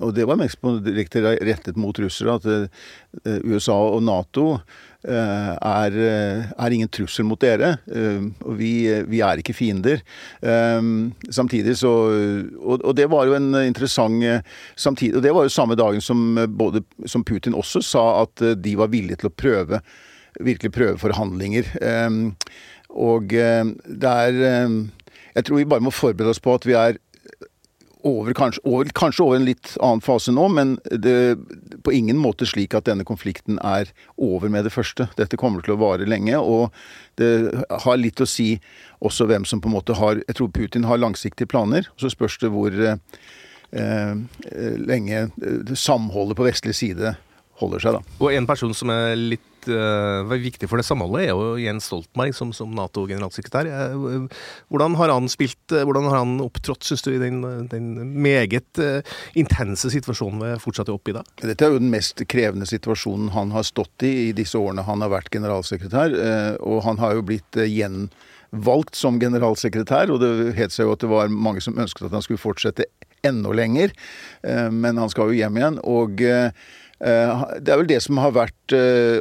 og 0.04 0.10
det 0.18 0.26
var 0.28 0.36
mest 0.36 0.60
direkte 0.84 1.22
rettet 1.24 1.78
mot 1.80 1.96
russere, 2.04 2.34
at 2.36 2.48
uh, 2.50 3.38
USA 3.48 3.78
og 3.94 4.02
Nato 4.04 4.46
uh, 4.58 5.54
er, 5.56 5.96
er, 5.96 6.76
ingen 6.76 6.92
trussel 6.92 7.24
mot 7.30 7.40
dere. 7.40 7.78
og 8.44 8.58
vi, 8.60 8.74
vi, 9.08 9.22
er 9.24 9.40
ikke 9.40 9.56
fiender. 9.56 10.04
samtidig 11.30 11.78
så 11.78 11.90
og, 12.60 12.84
og, 12.84 12.96
det 12.96 13.08
var 13.10 13.26
jo 13.26 13.38
en 13.38 13.56
interessant 13.64 14.44
samtidig, 14.76 15.16
Og 15.18 15.24
det 15.24 15.34
var 15.34 15.44
jo 15.44 15.50
samme 15.50 15.76
dagen 15.76 16.02
som, 16.02 16.36
både, 16.50 16.84
som 17.06 17.24
Putin 17.24 17.56
også 17.56 17.82
sa 17.82 18.06
at 18.24 18.44
de 18.58 18.76
var 18.76 18.92
villige 18.92 19.22
til 19.22 19.32
å 19.32 19.36
prøve 19.36 19.82
virkelig 20.40 20.72
prøveforhandlinger. 20.78 21.70
Ehm, 21.82 22.24
og 22.90 23.34
ehm, 23.34 23.78
det 23.86 24.18
er 24.26 24.42
ehm, 24.50 24.82
Jeg 25.36 25.46
tror 25.46 25.58
vi 25.58 25.66
bare 25.66 25.80
må 25.80 25.92
forberede 25.96 26.30
oss 26.34 26.44
på 26.44 26.54
at 26.54 26.66
vi 26.68 26.74
er 26.76 26.98
over 28.04 28.34
kanskje, 28.34 28.62
over, 28.66 28.90
kanskje 28.98 29.24
over 29.24 29.38
en 29.38 29.46
litt 29.46 29.74
annen 29.82 30.02
fase 30.04 30.34
nå, 30.34 30.48
men 30.54 30.74
det 30.90 31.38
på 31.86 31.94
ingen 31.96 32.20
måte 32.20 32.48
slik 32.50 32.74
at 32.78 32.88
denne 32.90 33.06
konflikten 33.08 33.60
er 33.64 33.92
over 34.18 34.50
med 34.50 34.66
det 34.66 34.74
første. 34.74 35.08
Dette 35.18 35.40
kommer 35.40 35.64
til 35.66 35.76
å 35.76 35.82
vare 35.82 36.08
lenge, 36.10 36.40
og 36.40 36.74
det 37.22 37.52
har 37.86 38.02
litt 38.02 38.22
å 38.22 38.30
si 38.30 38.56
også 39.06 39.28
hvem 39.30 39.46
som 39.48 39.62
på 39.62 39.70
en 39.70 39.78
måte 39.78 39.98
har 39.98 40.22
Jeg 40.28 40.38
tror 40.38 40.52
Putin 40.54 40.88
har 40.90 41.02
langsiktige 41.02 41.50
planer, 41.50 41.88
og 41.94 42.04
så 42.04 42.12
spørs 42.12 42.40
det 42.42 42.52
hvor 42.54 42.72
eh, 42.74 42.98
eh 43.72 44.16
lenge 44.82 45.30
eh, 45.30 45.76
samholdet 45.76 46.38
på 46.38 46.48
vestlig 46.48 46.76
side 46.76 47.16
holder 47.62 47.80
seg, 47.80 47.98
da. 48.00 48.18
Og 48.20 48.34
en 48.34 48.50
person 48.50 48.74
som 48.74 48.90
er 48.94 49.16
litt 49.16 49.46
uh, 49.70 50.32
viktig 50.32 50.68
for 50.70 50.80
det 50.80 50.86
samholdet, 50.88 51.26
er 51.26 51.32
jo 51.32 51.58
Jens 51.62 51.88
Stoltenberg 51.90 52.34
som, 52.38 52.54
som 52.56 52.72
Nato-generalsekretær. 52.76 53.70
Uh, 53.70 54.26
hvordan 54.72 54.96
har 55.00 55.14
han 55.14 55.30
spilt, 55.32 55.60
uh, 55.74 55.84
hvordan 55.88 56.08
har 56.10 56.22
han 56.22 56.34
opptrådt, 56.44 56.88
syns 56.88 57.06
du, 57.06 57.12
i 57.14 57.22
den, 57.22 57.42
den 57.72 57.92
meget 58.22 58.82
intense 59.38 59.92
situasjonen 59.94 60.42
vi 60.42 60.52
fortsatt 60.64 60.90
er 60.90 60.98
oppe 60.98 61.14
i 61.14 61.18
da? 61.18 61.24
Dette 61.44 61.68
er 61.68 61.76
jo 61.76 61.82
den 61.82 61.94
mest 61.94 62.24
krevende 62.32 62.68
situasjonen 62.70 63.32
han 63.36 63.54
har 63.56 63.68
stått 63.68 64.08
i 64.08 64.14
i 64.28 64.34
disse 64.36 64.60
årene 64.60 64.86
han 64.88 65.04
har 65.04 65.12
vært 65.14 65.32
generalsekretær. 65.34 66.14
og 66.60 66.84
han 66.86 67.00
har 67.02 67.16
jo 67.16 67.24
blitt 67.26 67.58
gjenvalgt 67.58 68.98
som 68.98 69.20
generalsekretær, 69.22 70.12
og 70.12 70.22
det 70.22 70.54
het 70.60 70.74
seg 70.74 70.88
jo 70.88 70.96
at 70.96 71.04
det 71.04 71.12
var 71.12 71.32
mange 71.32 71.64
som 71.64 71.80
ønsket 71.80 72.08
at 72.10 72.18
han 72.18 72.26
skulle 72.26 72.42
fortsette 72.42 72.88
enda 73.28 73.54
lenger. 73.56 73.94
Men 74.74 75.00
han 75.02 75.12
skal 75.14 75.32
jo 75.32 75.40
hjem 75.42 75.60
igjen. 75.60 75.80
og 75.84 76.24
Det 77.02 77.72
er 77.74 77.80
vel 77.80 77.88
det 77.90 77.98
som 78.06 78.20
har 78.22 78.36
vært, 78.36 78.74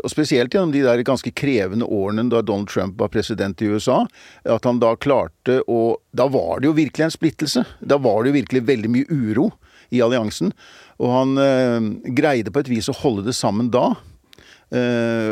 og 0.05 0.11
spesielt 0.13 0.53
gjennom 0.53 0.75
de 0.75 0.83
der 0.85 1.01
ganske 1.07 1.31
krevende 1.33 1.87
årene 1.89 2.27
da 2.29 2.43
Donald 2.45 2.69
Trump 2.69 2.99
var 3.01 3.09
president 3.09 3.63
i 3.65 3.71
USA, 3.73 4.03
at 4.45 4.69
han 4.69 4.83
da 4.83 4.91
klarte 5.01 5.63
å 5.65 5.97
Da 6.13 6.27
var 6.29 6.61
det 6.61 6.69
jo 6.69 6.75
virkelig 6.77 7.07
en 7.07 7.15
splittelse. 7.15 7.65
Da 7.81 7.97
var 7.97 8.21
det 8.21 8.35
jo 8.35 8.37
virkelig 8.37 8.67
veldig 8.69 8.91
mye 8.93 9.09
uro 9.09 9.47
i 9.89 10.03
alliansen. 10.05 10.53
Og 11.01 11.09
han 11.15 11.97
greide 12.05 12.53
på 12.53 12.61
et 12.61 12.69
vis 12.69 12.93
å 12.93 12.99
holde 13.01 13.25
det 13.31 13.37
sammen 13.39 13.73
da. 13.73 13.95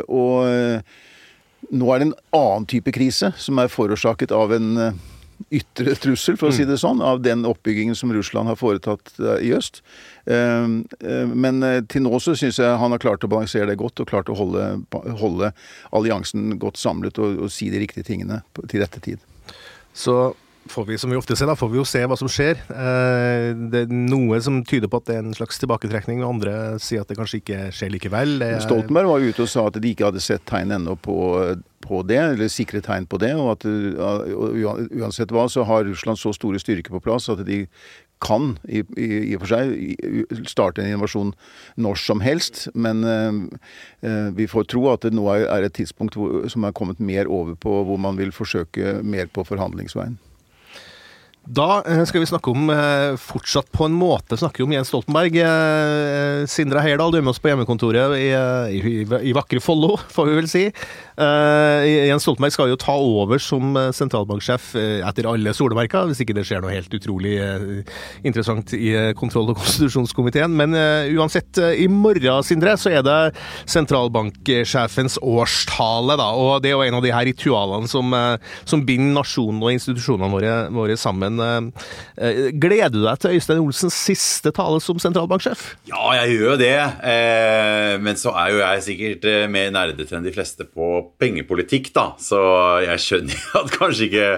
Og 0.08 0.48
nå 1.68 1.92
er 1.92 2.00
det 2.00 2.08
en 2.08 2.18
annen 2.36 2.66
type 2.70 2.92
krise, 2.94 3.32
som 3.36 3.60
er 3.60 3.72
forårsaket 3.72 4.32
av 4.34 4.54
en 4.56 4.68
eh, 4.80 4.98
ytre 5.54 5.94
trussel, 5.98 6.36
for 6.40 6.50
å 6.50 6.54
si 6.54 6.64
mm. 6.66 6.70
det 6.72 6.78
sånn, 6.82 7.02
av 7.04 7.22
den 7.24 7.46
oppbyggingen 7.48 7.96
som 7.98 8.12
Russland 8.14 8.50
har 8.50 8.58
foretatt 8.58 9.12
eh, 9.20 9.46
i 9.48 9.52
øst. 9.56 9.80
Ehm, 10.30 10.80
eh, 11.00 11.30
men 11.30 11.62
til 11.90 12.04
nå 12.06 12.20
så 12.22 12.34
syns 12.38 12.60
jeg 12.60 12.80
han 12.82 12.94
har 12.94 13.02
klart 13.02 13.24
å 13.24 13.30
balansere 13.30 13.70
det 13.70 13.78
godt, 13.80 14.02
og 14.02 14.10
klart 14.10 14.32
å 14.32 14.36
holde, 14.38 14.66
holde 15.22 15.52
alliansen 15.96 16.58
godt 16.60 16.80
samlet 16.80 17.20
og, 17.22 17.38
og, 17.46 17.52
si 17.54 17.70
de 17.72 17.82
riktige 17.84 18.06
tingene 18.08 18.42
til 18.66 18.82
rette 18.82 19.02
tid. 19.04 19.24
Så 19.96 20.18
får 20.70 20.86
vi 20.88 20.98
som 20.98 21.10
vi 21.10 21.18
ofte 21.18 21.36
ser, 21.36 21.48
da, 21.50 21.56
får 21.58 21.70
vi 21.72 21.80
jo 21.80 21.86
se 21.88 22.02
hva 22.08 22.16
som 22.18 22.30
skjer. 22.32 22.60
Eh, 22.72 23.48
det 23.72 23.84
er 23.86 23.94
noe 23.94 24.40
som 24.44 24.60
tyder 24.66 24.90
på 24.90 25.00
at 25.00 25.08
det 25.08 25.16
er 25.16 25.24
en 25.24 25.36
slags 25.36 25.60
tilbaketrekning, 25.62 26.22
og 26.22 26.36
andre 26.36 26.54
sier 26.82 27.04
at 27.04 27.10
det 27.10 27.18
kanskje 27.18 27.42
ikke 27.42 27.60
skjer 27.74 27.94
likevel. 27.94 28.36
Er... 28.44 28.58
Stoltenberg 28.64 29.12
var 29.12 29.24
ute 29.24 29.44
og 29.44 29.52
sa 29.52 29.68
at 29.70 29.78
de 29.80 29.92
ikke 29.92 30.08
hadde 30.08 30.24
sett 30.24 30.44
tegn 30.48 30.74
ennå 30.78 30.98
på, 31.04 31.16
på, 31.84 32.02
det, 32.08 32.20
eller 32.34 32.52
sikre 32.52 32.82
tegn 32.84 33.08
på 33.10 33.20
det. 33.22 33.32
Og 33.38 33.54
at 33.56 33.66
uansett 33.68 35.34
hva, 35.34 35.48
så 35.52 35.66
har 35.68 35.88
Russland 35.88 36.20
så 36.20 36.34
store 36.36 36.60
styrker 36.62 36.94
på 36.96 37.04
plass 37.08 37.30
at 37.32 37.44
de 37.48 37.64
kan 38.22 38.56
i, 38.66 38.82
i, 38.98 39.34
og 39.36 39.44
for 39.44 39.52
seg 39.52 40.46
starte 40.50 40.82
en 40.82 40.96
invasjon 40.96 41.32
når 41.80 42.00
som 42.02 42.22
helst. 42.24 42.66
Men 42.74 43.04
eh, 43.06 43.42
eh 44.06 44.30
vi 44.38 44.48
får 44.50 44.68
tro 44.72 44.88
at 44.92 45.06
det 45.06 45.14
nå 45.16 45.26
er 45.34 45.64
et 45.64 45.76
tidspunkt 45.78 46.18
hvor, 46.18 46.40
som 46.50 46.66
er 46.66 46.74
kommet 46.76 47.00
mer 47.00 47.30
over 47.30 47.54
på 47.58 47.82
hvor 47.86 48.00
man 48.00 48.18
vil 48.18 48.34
forsøke 48.34 48.98
mer 49.02 49.30
på 49.30 49.46
forhandlingsveien. 49.46 50.18
Da 51.48 51.80
eh, 51.88 52.02
skal 52.04 52.20
vi 52.20 52.28
snakke 52.28 52.52
om 52.52 52.68
eh, 52.72 53.14
fortsatt 53.20 53.70
på 53.72 53.86
en 53.86 53.94
måte 53.96 54.36
snakke 54.36 54.60
om 54.64 54.72
Jens 54.74 54.90
Stoltenberg. 54.92 55.38
Eh, 55.40 56.44
Sindre 56.50 56.82
Heyerdahl, 56.84 57.14
du 57.14 57.18
er 57.20 57.24
med 57.24 57.32
oss 57.32 57.40
på 57.40 57.48
hjemmekontoret 57.48 58.16
i, 58.20 58.28
i, 58.76 59.04
i 59.30 59.32
vakre 59.36 59.62
Follo, 59.64 59.94
får 60.14 60.28
vi 60.28 60.36
vel 60.36 60.50
si. 60.50 60.64
Jens 61.18 62.22
Stoltenberg 62.26 62.52
skal 62.54 62.68
jo 62.70 62.78
ta 62.78 62.94
over 62.94 63.40
som 63.42 63.74
sentralbanksjef 63.96 64.68
etter 64.78 65.26
alle 65.26 65.50
solemerker, 65.56 66.06
hvis 66.06 66.20
ikke 66.22 66.36
det 66.36 66.44
skjer 66.46 66.62
noe 66.62 66.76
helt 66.76 66.92
utrolig 66.94 67.32
interessant 68.22 68.70
i 68.76 68.92
kontroll- 69.18 69.50
og 69.50 69.58
konstitusjonskomiteen. 69.58 70.54
Men 70.54 70.76
uansett, 71.18 71.58
i 71.58 71.88
morgen, 71.90 72.44
Sindre, 72.46 72.76
så 72.78 72.92
er 73.00 73.02
det 73.06 73.16
sentralbanksjefens 73.66 75.18
årstale, 75.24 76.18
da. 76.20 76.28
Og 76.38 76.62
det 76.62 76.70
er 76.70 76.76
jo 76.76 76.86
en 76.86 77.00
av 77.00 77.06
de 77.08 77.14
her 77.14 77.26
ritualene 77.32 77.90
som, 77.90 78.14
som 78.62 78.86
binder 78.86 79.18
nasjonen 79.18 79.64
og 79.64 79.74
institusjonene 79.74 80.30
våre, 80.36 80.54
våre 80.78 80.98
sammen. 81.00 81.37
Eh, 81.42 82.48
gleder 82.60 82.92
du 82.92 83.02
deg 83.04 83.20
til 83.22 83.36
Øystein 83.36 83.62
Olsens 83.62 83.96
siste 83.96 84.52
tale 84.54 84.80
som 84.84 85.00
sentralbanksjef? 85.02 85.64
Ja, 85.90 86.02
jeg 86.20 86.36
gjør 86.36 86.54
jo 86.54 86.56
det. 86.60 86.76
Eh, 87.12 87.94
men 88.02 88.18
så 88.20 88.34
er 88.36 88.52
jo 88.52 88.62
jeg 88.62 88.86
sikkert 88.88 89.28
eh, 89.28 89.46
mer 89.50 89.70
nerdete 89.74 90.18
enn 90.18 90.26
de 90.26 90.34
fleste 90.34 90.66
på 90.68 90.90
pengepolitikk, 91.20 91.92
da. 91.96 92.10
Så 92.22 92.40
jeg 92.86 93.04
skjønner 93.04 93.46
at 93.62 93.74
kanskje 93.76 94.08
ikke 94.10 94.30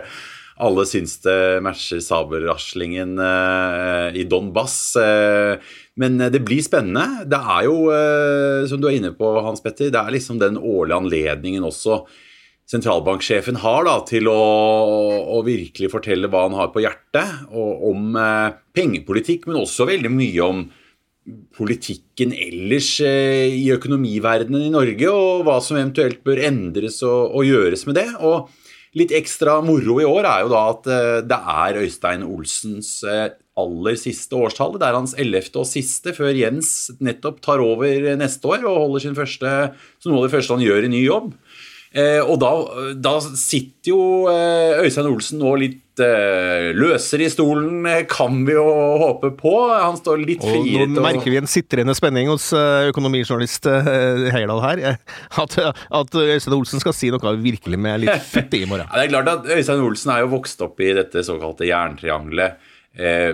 alle 0.60 0.84
syns 0.84 1.14
det 1.24 1.38
matcher 1.64 2.02
sabelraslingen 2.04 3.14
i 4.12 4.26
Donbass. 4.28 4.74
Men 5.96 6.20
det 6.20 6.42
blir 6.44 6.60
spennende. 6.60 7.24
Det 7.24 7.38
er 7.54 7.64
jo, 7.64 7.78
som 8.68 8.82
du 8.82 8.90
er 8.90 8.98
inne 8.98 9.14
på, 9.16 9.30
Hans 9.40 9.64
Petter, 9.64 9.88
det 9.88 9.96
er 9.96 10.12
liksom 10.12 10.36
den 10.42 10.60
årlige 10.60 10.98
anledningen 11.00 11.64
også 11.64 12.02
sentralbanksjefen 12.70 13.58
har 13.64 13.86
da, 13.88 13.96
til 14.06 14.28
å, 14.30 14.40
å, 15.36 15.40
virkelig 15.46 15.90
fortelle 15.90 16.30
hva 16.30 16.44
han 16.46 16.54
har 16.58 16.70
på 16.74 16.84
hjertet, 16.84 17.48
og 17.50 17.88
om 17.90 18.14
eh, 18.20 18.52
pengepolitikk, 18.76 19.48
men 19.50 19.58
også 19.64 19.88
veldig 19.90 20.12
mye 20.14 20.46
om 20.46 20.68
politikken 21.56 22.32
ellers 22.34 22.94
eh, 23.04 23.50
i 23.52 23.68
økonomiverdenen 23.74 24.68
i 24.68 24.72
Norge, 24.72 25.10
og 25.10 25.44
hva 25.46 25.58
som 25.64 25.78
eventuelt 25.78 26.22
bør 26.26 26.42
endres 26.48 27.00
og, 27.06 27.34
og, 27.34 27.44
gjøres 27.46 27.86
med 27.88 27.98
det. 28.00 28.08
Og 28.24 28.50
litt 28.98 29.14
ekstra 29.14 29.58
moro 29.64 30.00
i 30.02 30.08
år 30.08 30.26
er 30.26 30.46
jo 30.46 30.52
da 30.54 30.64
at 30.72 30.90
eh, 30.90 31.20
det 31.26 31.40
er 31.56 31.80
Øystein 31.84 32.26
Olsens 32.26 32.96
eh, 33.04 33.28
aller 33.60 33.98
siste 34.00 34.38
årstall. 34.38 34.78
Det 34.80 34.88
er 34.88 34.96
hans 34.96 35.14
ellevte 35.20 35.62
og 35.62 35.68
siste 35.68 36.14
før 36.16 36.32
Jens 36.36 36.90
nettopp 37.02 37.42
tar 37.44 37.62
over 37.62 38.12
neste 38.18 38.48
år 38.48 38.64
og 38.64 38.84
holder 38.86 39.04
sin 39.04 39.18
første, 39.18 39.54
som 40.00 40.14
noe 40.14 40.22
av 40.22 40.30
det 40.30 40.36
første 40.38 40.56
han 40.56 40.64
gjør 40.64 40.86
i 40.86 40.92
ny 40.94 41.04
jobb. 41.04 41.32
Eh, 41.90 42.20
og 42.22 42.36
da, 42.38 42.50
da, 43.02 43.16
sitter 43.18 43.90
jo 43.90 44.02
eh, 44.30 44.78
Øystein 44.84 45.08
Olsen 45.10 45.40
nå 45.42 45.56
litt 45.58 45.98
eh, 45.98 46.68
løsere 46.78 47.26
i 47.26 47.32
stolen, 47.32 47.88
kan 48.10 48.36
vi 48.46 48.54
jo 48.54 48.62
håpe 49.02 49.32
på. 49.34 49.54
Han 49.72 49.98
står 49.98 50.22
litt 50.22 50.44
friere 50.44 50.86
Og 50.86 50.92
Nå 50.94 51.02
merker 51.02 51.34
vi 51.34 51.40
en 51.40 51.50
sitrende 51.50 51.96
spenning 51.98 52.30
hos 52.30 52.52
økonomijournalist 52.54 53.66
Heierdal 53.66 54.62
her. 54.62 54.84
At, 55.42 55.58
at, 55.58 56.14
Øystein 56.14 56.58
Olsen 56.60 56.82
skal 56.82 56.94
si 56.94 57.10
noe 57.10 57.34
virkelig 57.42 57.80
med 57.80 58.04
litt 58.04 58.28
fett 58.36 58.54
i 58.54 58.62
morgen. 58.70 58.86
Ja, 58.86 59.00
det 59.00 59.08
er 59.08 59.14
klart 59.16 59.32
at 59.34 59.50
Øystein 59.50 59.82
Olsen 59.82 60.14
er 60.14 60.22
jo 60.22 60.34
vokst 60.36 60.62
opp 60.62 60.78
i 60.84 60.92
dette 60.94 61.26
såkalte 61.26 61.66
jerntriangelet. 61.66 62.70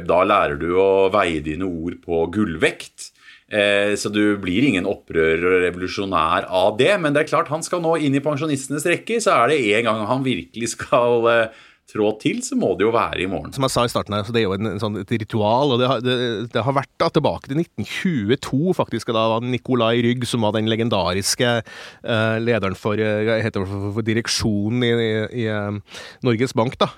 Da 0.07 0.17
lærer 0.29 0.59
du 0.61 0.69
å 0.77 0.89
veie 1.13 1.41
dine 1.45 1.65
ord 1.65 2.01
på 2.05 2.25
gullvekt. 2.33 3.11
Eh, 3.47 3.95
så 3.95 4.11
du 4.11 4.35
blir 4.43 4.65
ingen 4.67 4.89
opprører 4.91 5.45
og 5.47 5.63
revolusjonær 5.69 6.49
av 6.51 6.75
det. 6.81 6.93
Men 7.03 7.15
det 7.15 7.25
er 7.25 7.31
klart, 7.31 7.53
han 7.53 7.65
skal 7.67 7.83
nå 7.85 7.95
inn 8.03 8.17
i 8.19 8.23
pensjonistenes 8.25 8.87
rekker, 8.91 9.23
så 9.23 9.37
er 9.39 9.53
det 9.53 9.61
en 9.79 9.89
gang 9.91 10.05
han 10.11 10.27
virkelig 10.27 10.73
skal 10.75 11.31
eh, 11.31 11.65
trå 11.87 12.09
til, 12.19 12.41
så 12.43 12.57
må 12.59 12.73
det 12.79 12.87
jo 12.87 12.93
være 12.95 13.21
i 13.23 13.29
morgen. 13.31 13.53
Som 13.55 13.63
jeg 13.67 13.75
sa 13.75 13.85
i 13.87 13.91
starten 13.93 14.15
her, 14.17 14.25
så 14.27 14.33
det 14.35 14.41
er 14.41 14.47
jo 14.49 14.57
en, 14.57 14.67
en 14.73 14.81
sånn, 14.83 14.97
et 14.99 15.13
ritual. 15.23 15.75
og 15.75 15.79
det 15.79 15.91
har, 15.91 16.01
det, 16.03 16.17
det 16.55 16.65
har, 16.67 16.75
vært 16.75 16.91
da 16.99 17.09
tilbake 17.15 17.47
til 17.47 17.61
1922, 17.63 18.75
faktisk. 18.75 19.13
Da 19.15 19.27
var 19.31 19.47
Nicolai 19.47 20.03
Rygg, 20.03 20.27
som 20.27 20.43
var 20.43 20.57
den 20.57 20.67
legendariske 20.71 21.51
uh, 21.63 22.37
lederen 22.43 22.75
for, 22.79 22.99
uh, 22.99 23.39
heter 23.39 23.63
det, 23.63 23.69
for, 23.71 23.93
for 23.95 24.07
direksjonen 24.07 24.83
i, 24.83 24.91
i, 24.91 25.11
i 25.45 25.47
uh, 25.47 25.79
Norges 26.27 26.55
Bank. 26.59 26.75
da. 26.83 26.89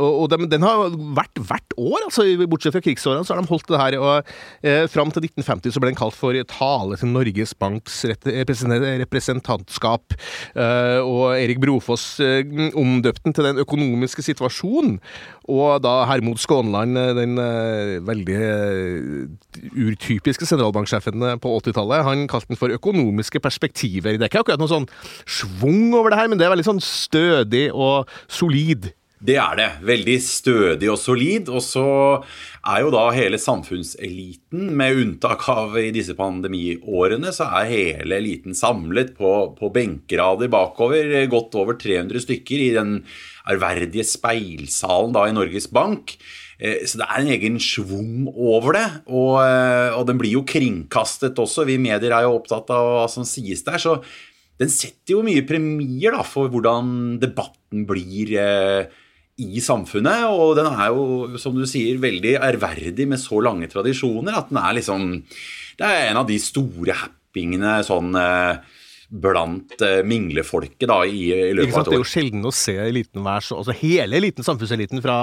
og, 0.00 0.24
og 0.24 0.26
den, 0.32 0.48
den, 0.50 0.66
har 0.66 0.90
vært 1.16 1.38
hvert 1.38 1.76
år, 1.78 2.08
altså, 2.08 2.26
bortsett 2.50 2.74
fra 2.74 2.82
krigsårene, 2.84 3.24
så 3.24 3.36
har 3.36 3.40
de 3.40 3.52
holdt 3.52 3.70
det 3.70 3.80
her. 3.80 3.98
og 4.00 4.34
Fram 4.90 5.12
til 5.14 5.28
1950 5.28 5.76
så 5.76 5.82
ble 5.82 5.92
den 5.92 5.98
kalt 5.98 6.16
for 6.18 6.34
Tale 6.50 6.98
til 6.98 7.12
Norges 7.14 7.54
Banks 7.54 8.02
representantskap. 8.10 10.16
og 10.56 11.24
Erik 11.36 11.60
Brofoss 11.62 12.18
omdøpte 12.20 13.28
den 13.28 13.36
til 13.36 13.46
den 13.46 13.59
økonomiske 13.62 14.24
situasjon, 14.24 14.98
Og 15.50 15.82
da 15.82 16.04
Hermod 16.06 16.38
Skånland, 16.38 16.98
eh, 16.98 17.14
den 17.16 17.38
uh, 17.38 17.98
veldig 18.06 18.36
uh, 18.38 19.26
urtypiske 19.74 20.46
sentralbanksjefen 20.46 21.24
på 21.42 21.56
80-tallet, 21.58 22.04
han 22.06 22.28
kalte 22.30 22.52
den 22.52 22.60
for 22.60 22.70
økonomiske 22.70 23.40
perspektiver. 23.40 24.14
Det 24.14 24.28
er 24.28 24.30
ikke 24.30 24.44
akkurat 24.44 24.62
noe 24.62 24.70
sånn 24.70 24.88
schwung 25.26 25.90
over 25.98 26.10
det 26.10 26.20
her, 26.20 26.30
men 26.30 26.38
det 26.38 26.46
er 26.46 26.54
veldig 26.54 26.68
sånn 26.70 26.84
stødig 26.84 27.68
og 27.74 28.08
solid. 28.30 28.92
Det 29.20 29.36
er 29.36 29.56
det. 29.58 29.68
Veldig 29.84 30.16
stødig 30.24 30.88
og 30.90 30.96
solid. 30.98 31.50
Og 31.52 31.60
så 31.64 31.84
er 32.60 32.82
jo 32.84 32.90
da 32.92 33.06
hele 33.16 33.38
samfunnseliten, 33.40 34.68
med 34.76 34.98
unntak 35.00 35.46
av 35.48 35.78
i 35.80 35.88
disse 35.94 36.12
pandemiårene, 36.18 37.32
så 37.32 37.48
er 37.60 37.70
hele 37.70 38.18
eliten 38.20 38.56
samlet 38.56 39.14
på, 39.16 39.32
på 39.56 39.72
benkerader 39.72 40.50
bakover. 40.52 41.14
Godt 41.32 41.56
over 41.60 41.78
300 41.80 42.26
stykker 42.26 42.66
i 42.66 42.70
den 42.76 42.94
ærverdige 43.50 44.04
speilsalen 44.04 45.16
da 45.16 45.24
i 45.28 45.34
Norges 45.36 45.70
Bank. 45.72 46.18
Eh, 46.60 46.84
så 46.84 47.00
det 47.00 47.08
er 47.08 47.22
en 47.22 47.32
egen 47.34 47.60
schwung 47.64 48.28
over 48.28 48.76
det. 48.76 48.88
Og, 49.08 49.40
eh, 49.40 49.96
og, 49.96 50.04
den 50.10 50.20
blir 50.20 50.36
jo 50.36 50.44
kringkastet 50.44 51.40
også. 51.40 51.64
Vi 51.68 51.80
medier 51.80 52.12
er 52.12 52.28
jo 52.28 52.36
opptatt 52.36 52.68
av 52.76 52.92
hva 52.98 53.06
som 53.10 53.24
sies 53.28 53.64
der. 53.64 53.80
Så 53.80 53.96
den 54.60 54.68
setter 54.72 55.16
jo 55.16 55.24
mye 55.24 55.46
premier 55.48 56.12
da, 56.12 56.24
for 56.26 56.52
hvordan 56.52 57.16
debatten 57.22 57.86
blir 57.88 58.36
eh, 58.36 58.90
i 59.40 59.62
samfunnet. 59.64 60.26
Og 60.30 60.54
den 60.58 60.68
er 60.70 60.90
jo, 60.92 61.38
som 61.40 61.56
du 61.56 61.64
sier, 61.68 62.00
veldig 62.02 62.36
ærverdig 62.38 63.08
med 63.10 63.20
så 63.22 63.40
lange 63.44 63.70
tradisjoner 63.70 64.36
at 64.38 64.52
den 64.52 64.60
er 64.60 64.76
liksom 64.78 65.08
Det 65.80 65.88
er 65.88 66.10
en 66.10 66.20
av 66.20 66.28
de 66.28 66.36
store 66.42 66.96
happingene 66.98 67.78
sånn 67.86 68.12
blant 69.10 69.74
uh, 69.82 70.00
minglefolket 70.06 70.86
da, 70.88 71.00
i, 71.04 71.24
i 71.34 71.54
løpet 71.56 71.74
av 71.74 71.80
et 71.80 71.88
år. 71.88 71.90
Det 71.90 71.96
er 71.98 72.02
jo 72.04 72.10
sjelden 72.12 72.46
å 72.46 72.52
se 72.54 72.76
eliten 72.78 73.24
være 73.26 73.42
så 73.42 73.58
Altså 73.60 73.74
hele 73.80 74.20
eliten, 74.20 74.46
samfunnseliten 74.46 75.02
fra, 75.02 75.16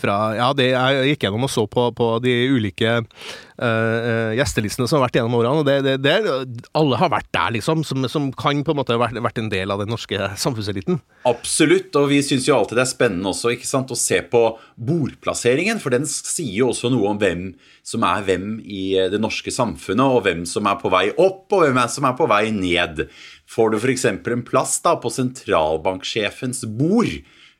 fra 0.00 0.16
Ja, 0.38 0.48
det 0.56 0.70
jeg 0.72 1.12
gikk 1.12 1.26
gjennom 1.26 1.44
og 1.44 1.52
så 1.52 1.66
på, 1.70 1.90
på 1.96 2.08
de 2.24 2.32
ulike 2.54 2.96
uh, 2.96 4.32
gjestelistene 4.36 4.88
som 4.88 4.98
har 4.98 5.06
vært 5.06 5.20
gjennom 5.20 5.36
årene, 5.38 5.60
og 5.60 5.68
det, 5.68 5.76
det, 5.84 5.96
det, 6.06 6.64
alle 6.76 7.00
har 7.00 7.12
vært 7.12 7.28
der, 7.36 7.52
liksom, 7.58 7.84
som, 7.86 8.08
som 8.10 8.30
kan 8.36 8.64
på 8.64 8.72
en 8.72 8.80
måte 8.80 8.96
ha 8.96 9.02
vært, 9.04 9.20
vært, 9.28 9.42
en 9.42 9.52
del 9.52 9.72
av 9.74 9.84
den 9.84 9.92
norske 9.92 10.32
samfunnseliten. 10.40 11.00
Absolutt, 11.28 11.92
og 12.00 12.10
vi 12.12 12.22
syns 12.24 12.48
jo 12.48 12.56
alltid 12.56 12.80
det 12.80 12.86
er 12.86 12.92
spennende 12.94 13.32
også 13.32 13.52
ikke 13.54 13.68
sant, 13.68 13.92
å 13.92 14.00
se 14.00 14.22
på 14.32 14.42
bordplasseringen, 14.88 15.80
for 15.82 15.94
den 15.94 16.08
sier 16.08 16.62
jo 16.62 16.72
også 16.72 16.92
noe 16.92 17.12
om 17.12 17.20
hvem 17.20 17.50
som 17.86 18.02
er 18.02 18.24
hvem 18.26 18.56
i 18.66 18.96
det 19.12 19.20
norske 19.22 19.52
samfunnet, 19.54 20.02
og 20.04 20.24
hvem 20.26 20.42
som 20.48 20.66
er 20.66 20.78
på 20.80 20.90
vei 20.90 21.06
opp, 21.12 21.46
og 21.54 21.62
hvem 21.62 21.78
som 21.92 22.08
er 22.08 22.16
på 22.18 22.26
vei 22.30 22.44
ned. 22.54 23.04
Får 23.46 23.72
du 23.72 23.78
f.eks. 23.78 24.08
en 24.10 24.46
plass 24.46 24.80
da 24.82 24.96
på 24.98 25.12
sentralbanksjefens 25.14 26.64
bord, 26.66 27.12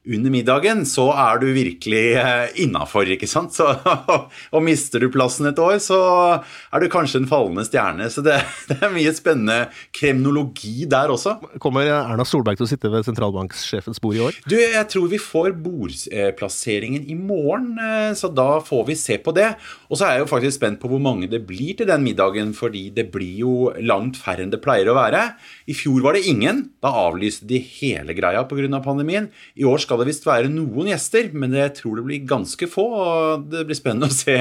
under 0.06 0.30
middagen, 0.30 0.84
så 0.86 1.08
er 1.12 1.40
du 1.42 1.48
virkelig 1.54 2.04
eh, 2.20 2.58
innafor, 2.62 3.08
ikke 3.10 3.28
sant. 3.30 3.54
Så, 3.56 3.66
og 4.54 4.64
mister 4.64 5.02
du 5.02 5.08
plassen 5.12 5.48
et 5.50 5.58
år, 5.62 5.78
så 5.82 5.98
er 6.38 6.82
du 6.82 6.88
kanskje 6.92 7.22
en 7.22 7.28
fallende 7.30 7.66
stjerne. 7.66 8.08
Så 8.12 8.22
det, 8.26 8.38
det, 8.70 8.78
er 8.80 8.94
mye 8.94 9.14
spennende 9.16 9.58
kremnologi 9.96 10.86
der 10.90 11.12
også. 11.12 11.36
Kommer 11.62 11.88
Erna 11.90 12.26
Solberg 12.28 12.60
til 12.60 12.68
å 12.68 12.70
sitte 12.70 12.92
ved 12.92 13.06
sentralbanksjefens 13.08 14.02
bord 14.02 14.18
i 14.18 14.22
år? 14.28 14.38
Du, 14.46 14.56
jeg 14.60 14.84
tror 14.92 15.10
vi 15.10 15.20
får 15.22 15.56
bordplasseringen 15.64 17.06
i 17.10 17.18
morgen, 17.18 17.74
eh, 17.82 18.12
så 18.18 18.30
da 18.30 18.60
får 18.64 18.86
vi 18.92 18.98
se 19.00 19.18
på 19.22 19.34
det. 19.36 19.52
Og 19.90 19.98
så 19.98 20.08
er 20.08 20.16
jeg 20.16 20.26
jo 20.26 20.30
faktisk 20.30 20.60
spent 20.60 20.80
på 20.82 20.90
hvor 20.92 21.02
mange 21.02 21.30
det 21.30 21.42
blir 21.48 21.74
til 21.78 21.90
den 21.90 22.06
middagen, 22.06 22.54
fordi 22.56 22.88
det 22.94 23.08
blir 23.14 23.42
jo 23.42 23.56
langt 23.82 24.18
færre 24.20 24.46
enn 24.46 24.54
det 24.54 24.62
pleier 24.64 24.90
å 24.90 24.98
være. 24.98 25.24
I 25.66 25.74
fjor 25.76 26.04
var 26.04 26.16
det 26.16 26.26
ingen. 26.30 26.66
Da 26.84 26.92
avlyste 27.06 27.48
de 27.48 27.58
hele 27.58 28.14
greia 28.16 28.44
pga. 28.46 28.80
pandemien. 28.82 29.28
I 29.56 29.64
år 29.66 29.80
skal 29.82 29.95
det 30.00 30.08
visst 30.10 30.26
være 30.26 30.50
noen 30.52 30.90
gjester, 30.92 31.30
men 31.36 31.54
jeg 31.56 31.74
tror 31.80 32.00
det 32.00 32.06
blir 32.06 32.26
ganske 32.28 32.68
få. 32.70 32.86
og 32.96 33.46
Det 33.52 33.66
blir 33.68 33.78
spennende 33.78 34.10
å 34.10 34.14
se 34.14 34.36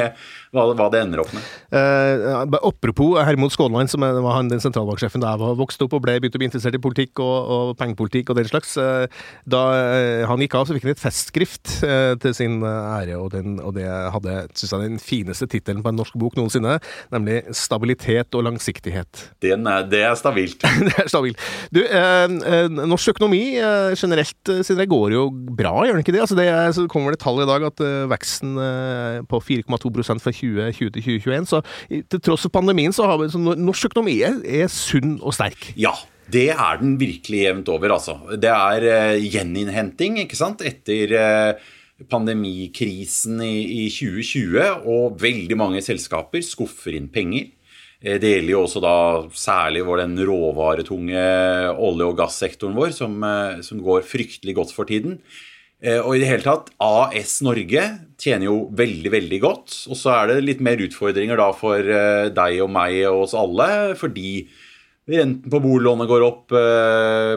hva, 0.56 0.66
hva 0.72 0.88
det 0.94 1.02
ender 1.04 1.22
opp 1.24 1.34
med. 1.36 1.46
Eh, 1.76 2.26
apropos 2.66 3.16
Hermod 3.20 3.54
Skånland, 3.54 3.92
som 3.92 4.04
var 4.06 4.38
han, 4.38 4.52
den 4.52 4.64
sentralbanksjefen 4.64 5.24
da 5.24 5.34
jeg 5.34 5.44
var 5.44 5.58
vokst 5.60 5.82
opp 5.86 5.96
og 5.98 6.04
ble, 6.06 6.18
begynte 6.22 6.40
å 6.40 6.44
bli 6.44 6.50
interessert 6.50 6.78
i 6.78 6.82
politikk 6.82 7.22
og, 7.24 7.36
og 7.56 7.74
pengepolitikk 7.80 8.32
og 8.32 8.40
den 8.40 8.50
slags. 8.50 8.76
Eh, 8.82 9.06
da 9.50 9.64
eh, 9.76 10.24
han 10.30 10.44
gikk 10.44 10.58
av, 10.60 10.68
så 10.68 10.78
fikk 10.78 10.88
han 10.88 10.96
et 10.96 11.04
festskrift 11.04 11.78
eh, 11.88 12.14
til 12.22 12.36
sin 12.38 12.60
ære, 12.66 13.18
og, 13.20 13.32
den, 13.36 13.60
og 13.60 13.76
det 13.78 13.88
hadde 13.88 14.38
synes 14.54 14.76
jeg, 14.76 14.84
den 14.86 15.02
fineste 15.04 15.50
tittelen 15.52 15.84
på 15.86 15.92
en 15.92 16.00
norsk 16.00 16.18
bok 16.20 16.38
noensinne, 16.40 16.78
nemlig 17.14 17.42
'Stabilitet 17.56 18.36
og 18.38 18.46
langsiktighet'. 18.48 19.26
Er, 19.46 19.86
det 19.90 20.02
er 20.04 20.16
stabilt. 20.20 20.64
det 20.88 20.96
er 21.06 21.12
stabilt. 21.12 21.42
Du, 21.74 21.82
eh, 21.84 22.68
norsk 22.70 23.16
økonomi 23.16 23.44
generelt 23.96 24.54
siden 24.62 24.82
det 24.82 24.90
går 24.92 25.16
jo 25.16 25.26
bra, 25.46 25.74
gjør 25.86 25.98
den 25.98 26.06
ikke 26.06 26.16
det? 26.16 26.24
Altså 26.24 26.38
det 26.40 26.48
så 26.78 26.88
kommer 26.92 27.14
det 27.14 27.22
tall 27.24 27.44
i 27.44 27.48
dag 27.50 27.68
at 27.68 27.86
veksten 28.12 28.58
på 29.30 29.40
4,2 29.44 29.68
fra 29.70 30.34
2020 30.34 30.74
til 30.98 31.06
2021. 31.06 31.48
Så 31.52 31.62
til 31.90 32.24
tross 32.26 32.48
for 32.48 32.56
pandemien, 32.56 32.96
så 32.96 33.08
har 33.10 33.22
vi 33.22 33.30
så 33.32 33.42
norsk 33.42 33.92
økonomi 33.92 34.20
er, 34.26 34.42
er 34.44 34.68
sunn 34.72 35.20
og 35.22 35.36
sterk. 35.38 35.72
Ja, 35.80 35.94
det 36.32 36.50
er 36.56 36.80
den 36.82 36.96
virkelig 37.00 37.44
jevnt 37.44 37.70
over, 37.70 37.94
altså. 37.98 38.18
Det 38.42 38.50
er 38.50 38.86
uh, 38.90 39.22
gjeninnhenting, 39.22 40.18
ikke 40.24 40.38
sant, 40.40 40.64
etter 40.66 41.14
uh, 41.14 41.66
pandemikrisen 42.12 43.44
i, 43.46 43.86
i, 43.86 43.90
2020, 43.94 44.88
og 44.90 45.20
veldig 45.22 45.60
mange 45.60 45.84
selskaper 45.86 46.44
skuffer 46.46 46.98
inn 46.98 47.12
penger. 47.14 47.52
Eh, 48.06 48.20
det 48.22 48.36
gjelder 48.36 48.54
jo 48.54 48.62
også 48.68 48.84
da 48.86 48.96
særlig 49.34 49.82
vår 49.88 50.06
den 50.06 50.22
råvaretunge 50.30 51.26
olje- 51.74 52.12
og 52.14 52.22
gassektoren 52.22 52.78
vår, 52.78 52.94
som, 52.94 53.18
som 53.66 53.82
går 53.82 54.06
fryktelig 54.06 54.56
godt 54.62 54.78
for 54.78 54.86
tiden. 54.86 55.20
Eh, 55.84 56.00
og 56.00 56.16
i 56.16 56.22
det 56.22 56.30
hele 56.30 56.46
tatt, 56.46 56.72
AS 56.82 57.40
Norge 57.46 57.84
tjener 58.22 58.48
jo 58.48 58.58
veldig, 58.76 59.12
veldig 59.14 59.40
godt. 59.44 59.76
Og 59.92 60.00
så 60.00 60.14
er 60.16 60.32
det 60.32 60.46
litt 60.46 60.64
mer 60.64 60.82
utfordringer 60.82 61.40
da 61.40 61.50
for 61.56 61.78
eh, 61.80 62.30
deg 62.34 62.62
og 62.64 62.72
meg 62.74 63.02
og 63.12 63.26
oss 63.26 63.36
alle, 63.38 63.70
fordi 64.00 64.48
renten 65.12 65.52
på 65.52 65.62
boliglånet 65.62 66.10
går 66.10 66.26
opp, 66.26 66.56
eh, 66.58 67.36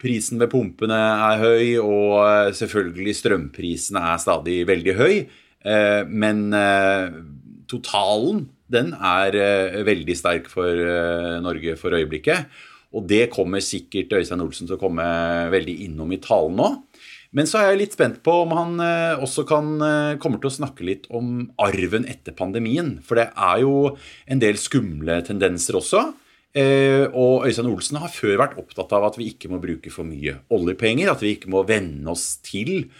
prisen 0.00 0.40
ved 0.40 0.52
pumpene 0.52 0.96
er 0.96 1.42
høy, 1.42 1.64
og 1.82 2.54
selvfølgelig 2.56 3.18
strømprisene 3.18 4.00
er 4.14 4.22
stadig 4.22 4.62
veldig 4.70 4.94
høy. 4.96 5.16
Men 6.08 6.38
totalen, 7.68 8.46
den 8.70 8.92
er 8.94 9.34
veldig 9.86 10.16
sterk 10.18 10.50
for 10.52 10.78
Norge 11.44 11.74
for 11.80 11.96
øyeblikket. 11.98 12.46
Og 12.90 13.06
det 13.06 13.28
kommer 13.30 13.62
sikkert 13.62 14.12
Øystein 14.18 14.42
Olsen 14.42 14.66
til 14.66 14.78
å 14.78 14.80
komme 14.80 15.04
veldig 15.52 15.76
innom 15.86 16.10
i 16.14 16.20
talen 16.22 16.56
nå. 16.58 16.70
Men 17.36 17.46
så 17.46 17.60
er 17.60 17.68
jeg 17.70 17.80
litt 17.84 17.94
spent 17.94 18.18
på 18.26 18.32
om 18.42 18.52
han 18.58 18.80
eh, 18.82 19.20
også 19.22 19.44
kan, 19.46 19.76
eh, 19.86 20.16
kommer 20.22 20.40
til 20.42 20.50
å 20.50 20.56
snakke 20.56 20.86
litt 20.86 21.06
om 21.14 21.44
arven 21.62 22.08
etter 22.10 22.34
pandemien. 22.34 22.96
For 23.06 23.20
det 23.20 23.28
er 23.30 23.60
jo 23.62 23.74
en 24.26 24.42
del 24.42 24.58
skumle 24.58 25.20
tendenser 25.26 25.78
også. 25.78 26.08
Eh, 26.58 27.06
og 27.14 27.46
Øystein 27.46 27.70
Olsen 27.70 28.00
har 28.02 28.10
før 28.10 28.34
vært 28.42 28.58
opptatt 28.58 28.90
av 28.98 29.06
at 29.06 29.20
vi 29.20 29.28
ikke 29.30 29.52
må 29.52 29.62
bruke 29.62 29.94
for 29.94 30.08
mye 30.08 30.40
oljepenger. 30.50 31.12
At 31.12 31.22
vi 31.22 31.36
ikke 31.36 31.52
må 31.54 31.62
venne 31.68 32.10
oss 32.10 32.32
til 32.42 32.90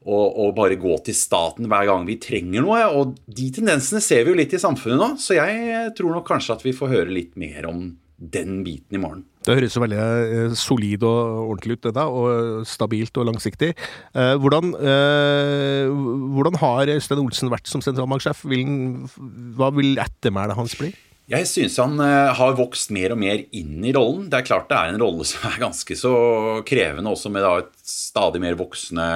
å 0.00 0.46
bare 0.56 0.78
gå 0.80 0.94
til 1.04 1.16
staten 1.16 1.66
hver 1.68 1.84
gang 1.90 2.06
vi 2.08 2.16
trenger 2.22 2.64
noe. 2.64 2.84
Og 2.96 3.18
de 3.28 3.50
tendensene 3.52 4.00
ser 4.04 4.24
vi 4.24 4.32
jo 4.32 4.38
litt 4.38 4.54
i 4.56 4.62
samfunnet 4.62 5.00
nå, 5.00 5.10
så 5.20 5.36
jeg 5.36 5.90
tror 5.98 6.16
nok 6.16 6.28
kanskje 6.30 6.56
at 6.56 6.64
vi 6.64 6.76
får 6.76 6.94
høre 6.94 7.12
litt 7.12 7.36
mer 7.40 7.68
om 7.68 7.90
den 8.20 8.60
biten 8.64 8.96
i 8.96 9.00
morgen. 9.00 9.24
Det 9.40 9.56
høres 9.56 9.74
jo 9.76 9.80
veldig 9.80 9.98
eh, 10.00 10.54
solid 10.58 11.04
og 11.08 11.20
ordentlig 11.46 11.78
ut, 11.78 11.84
det 11.86 11.92
da, 11.96 12.04
og 12.12 12.66
stabilt 12.68 13.16
og 13.16 13.30
langsiktig. 13.30 13.70
Eh, 14.12 14.34
hvordan, 14.40 14.74
eh, 14.76 15.88
hvordan 16.36 16.58
har 16.60 16.92
Øystein 16.92 17.22
Olsen 17.22 17.52
vært 17.52 17.70
som 17.70 17.80
sentralbanksjef? 17.84 18.44
Hva 18.44 19.70
vil 19.78 19.96
ettermælet 20.00 20.60
hans 20.60 20.76
bli? 20.76 20.92
Jeg 21.30 21.46
syns 21.46 21.78
han 21.78 21.94
har 22.02 22.56
vokst 22.58 22.90
mer 22.90 23.14
og 23.14 23.20
mer 23.22 23.44
inn 23.54 23.84
i 23.86 23.92
rollen. 23.94 24.26
Det 24.28 24.40
er 24.40 24.48
klart 24.48 24.68
det 24.68 24.76
er 24.76 24.90
en 24.90 25.00
rolle 25.00 25.24
som 25.28 25.46
er 25.48 25.60
ganske 25.62 25.96
så 25.96 26.14
krevende, 26.66 27.12
også 27.12 27.32
med 27.32 27.46
et 27.46 27.70
stadig 27.86 28.42
mer 28.42 28.58
voksende 28.58 29.06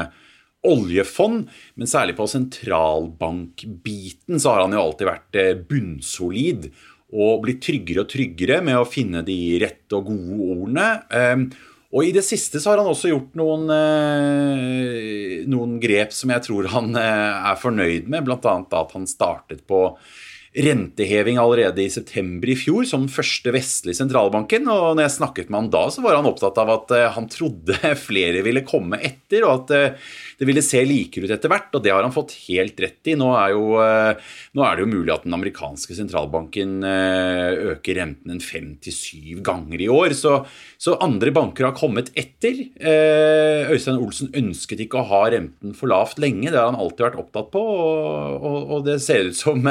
oljefond. 0.66 1.48
Men 1.78 1.86
særlig 1.90 2.16
på 2.18 2.26
sentralbankbiten 2.30 4.40
så 4.40 4.46
har 4.54 4.60
han 4.64 4.74
jo 4.76 4.84
alltid 4.86 5.06
vært 5.10 5.32
bunnsolid 5.68 6.62
og 7.14 7.44
blitt 7.44 7.62
tryggere 7.62 8.02
og 8.02 8.10
tryggere 8.10 8.58
med 8.64 8.80
å 8.80 8.88
finne 8.88 9.22
de 9.26 9.38
rette 9.62 9.94
og 9.94 10.08
gode 10.10 10.48
ordene. 10.56 10.88
Ehm, 11.14 11.46
og 11.94 12.08
i 12.08 12.14
det 12.14 12.24
siste 12.26 12.58
så 12.58 12.72
har 12.72 12.82
han 12.82 12.90
også 12.90 13.12
gjort 13.12 13.36
noen, 13.38 13.68
eh, 13.70 15.44
noen 15.46 15.76
grep 15.82 16.14
som 16.16 16.32
jeg 16.34 16.42
tror 16.48 16.66
han 16.72 16.90
eh, 16.98 17.50
er 17.52 17.60
fornøyd 17.60 18.10
med, 18.10 18.26
bl.a. 18.26 18.54
at 18.58 18.96
han 18.96 19.06
startet 19.06 19.62
på 19.70 19.86
renteheving 20.54 21.38
allerede 21.42 21.82
i 21.82 21.90
september 21.90 22.50
i 22.52 22.56
fjor 22.58 22.86
som 22.86 23.06
den 23.06 23.12
første 23.12 23.50
vestlige 23.54 23.98
sentralbanken. 23.98 24.68
Og 24.70 24.94
når 24.94 25.08
jeg 25.08 25.16
snakket 25.16 25.50
med 25.50 25.64
han 25.64 25.72
da, 25.74 25.86
så 25.90 26.04
var 26.04 26.18
han 26.18 26.28
opptatt 26.30 26.60
av 26.62 26.74
at 26.76 26.94
eh, 26.94 27.10
han 27.16 27.30
trodde 27.32 27.94
flere 28.08 28.44
ville 28.46 28.64
komme 28.66 29.00
etter, 29.02 29.46
og 29.46 29.64
at 29.64 29.98
det 30.38 30.48
ville 30.48 30.62
se 30.64 30.80
likere 30.86 31.28
ut 31.28 31.34
etter 31.34 31.50
hvert, 31.50 31.70
og 31.74 31.82
det 31.84 31.92
har 31.94 32.04
han 32.04 32.14
fått 32.14 32.34
helt 32.48 32.78
rett 32.82 33.10
i. 33.10 33.16
Nå 33.18 33.30
er, 33.38 33.54
jo, 33.54 33.78
eh, 33.82 34.34
nå 34.56 34.64
er 34.66 34.76
det 34.76 34.84
jo 34.84 34.90
mulig 34.90 35.14
at 35.14 35.26
den 35.26 35.36
amerikanske 35.36 35.96
sentralbanken 35.96 36.76
eh, 36.88 37.70
øker 37.74 38.00
renten 38.00 38.34
en 38.34 38.42
fem 38.42 38.72
til 38.82 38.96
syv 38.96 39.42
ganger 39.46 39.84
i 39.84 39.90
år. 39.92 40.14
Så, 40.18 40.36
så, 40.80 40.96
andre 41.04 41.32
banker 41.34 41.68
har 41.68 41.76
kommet 41.78 42.10
etter. 42.18 42.64
Eh, 42.78 43.70
Øystein 43.74 44.00
Olsen 44.00 44.32
ønsket 44.36 44.84
ikke 44.86 45.02
å 45.02 45.08
ha 45.12 45.22
renten 45.34 45.74
for 45.76 45.90
lavt 45.92 46.20
lenge, 46.22 46.50
det 46.50 46.58
har 46.58 46.70
han 46.72 46.80
alltid 46.80 47.08
vært 47.08 47.20
opptatt 47.22 47.50
på, 47.54 47.62
og, 47.62 48.34
og, 48.38 48.58
og 48.76 48.86
det 48.88 48.98
ser 49.04 49.30
ut 49.30 49.38
som 49.38 49.64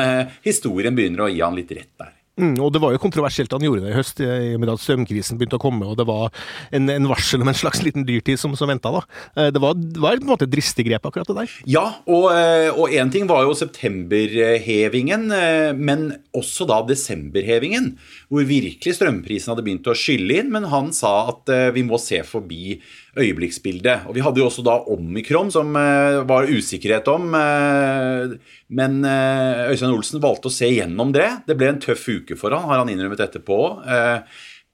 historien 0.44 0.73
begynner 0.74 1.26
å 1.28 1.32
gi 1.32 1.42
han 1.44 1.56
litt 1.58 1.72
rett 1.72 1.94
der. 2.00 2.14
Mm, 2.34 2.56
og 2.66 2.72
det 2.74 2.80
var 2.82 2.96
jo 2.96 3.02
kontroversielt 3.02 3.52
han 3.54 3.62
gjorde 3.62 3.84
det 3.84 3.92
i 3.92 3.96
høst, 3.96 4.22
i 4.24 4.56
og 4.56 4.62
med 4.64 4.72
at 4.74 4.82
strømkrisen 4.82 5.38
begynte 5.38 5.60
å 5.60 5.62
komme, 5.62 5.86
og 5.86 6.00
det 6.00 6.06
var 6.10 6.32
en, 6.74 6.90
en 6.90 7.10
varsel 7.12 7.44
om 7.46 7.52
en 7.52 7.58
slags 7.58 7.84
liten 7.86 8.08
dyrtid 8.08 8.42
som, 8.42 8.56
som 8.58 8.72
venta. 8.72 8.90
Eh, 9.38 9.52
det 9.54 9.62
var, 9.62 9.78
det 9.78 10.02
var, 10.02 10.18
på 10.18 10.26
en 10.26 10.32
måte 10.32 10.48
et 10.48 10.54
dristig 10.54 10.88
grep, 10.88 11.06
akkurat 11.06 11.30
det 11.30 11.38
der. 11.38 11.54
Ja, 11.70 11.86
og 12.10 12.32
én 12.34 13.04
eh, 13.06 13.12
ting 13.14 13.30
var 13.30 13.46
jo 13.46 13.54
septemberhevingen, 13.58 15.28
eh, 15.38 15.70
men 15.78 16.08
også 16.34 16.66
da 16.70 16.82
desemberhevingen, 16.90 17.94
hvor 18.34 18.50
virkelig 18.50 18.98
strømprisen 18.98 19.54
hadde 19.54 19.68
begynt 19.68 19.94
å 19.94 19.98
skylle 19.98 20.42
inn, 20.42 20.50
men 20.56 20.66
han 20.74 20.90
sa 20.96 21.14
at 21.36 21.54
vi 21.76 21.86
må 21.86 22.02
se 22.02 22.24
forbi 22.26 22.80
øyeblikksbildet. 23.20 24.08
Og 24.10 24.16
Vi 24.16 24.24
hadde 24.26 24.42
jo 24.42 24.48
også 24.48 24.64
da 24.66 24.80
omikron, 24.94 25.52
som 25.54 25.76
uh, 25.78 26.24
var 26.30 26.50
usikkerhet 26.50 27.08
om. 27.12 27.30
Uh, 27.34 28.38
men 28.74 29.04
uh, 29.06 29.70
Øystein 29.70 29.94
Olsen 29.94 30.24
valgte 30.24 30.50
å 30.50 30.56
se 30.56 30.72
gjennom 30.72 31.14
det. 31.16 31.30
Det 31.48 31.58
ble 31.60 31.74
en 31.74 31.84
tøff 31.84 32.08
uke 32.10 32.40
for 32.40 32.56
han, 32.56 32.66
har 32.70 32.82
han 32.82 32.92
innrømmet 32.94 33.22
etterpå. 33.28 33.60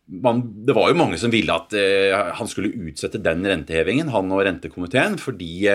Man, 0.09 0.39
det 0.65 0.73
var 0.73 0.89
jo 0.89 0.97
mange 0.97 1.19
som 1.21 1.29
ville 1.29 1.53
at 1.53 1.73
han 2.39 2.47
skulle 2.49 2.71
utsette 2.89 3.19
den 3.21 3.43
rentehevingen, 3.45 4.09
han 4.09 4.31
og 4.33 4.41
rentekomiteen, 4.47 5.19
fordi 5.21 5.67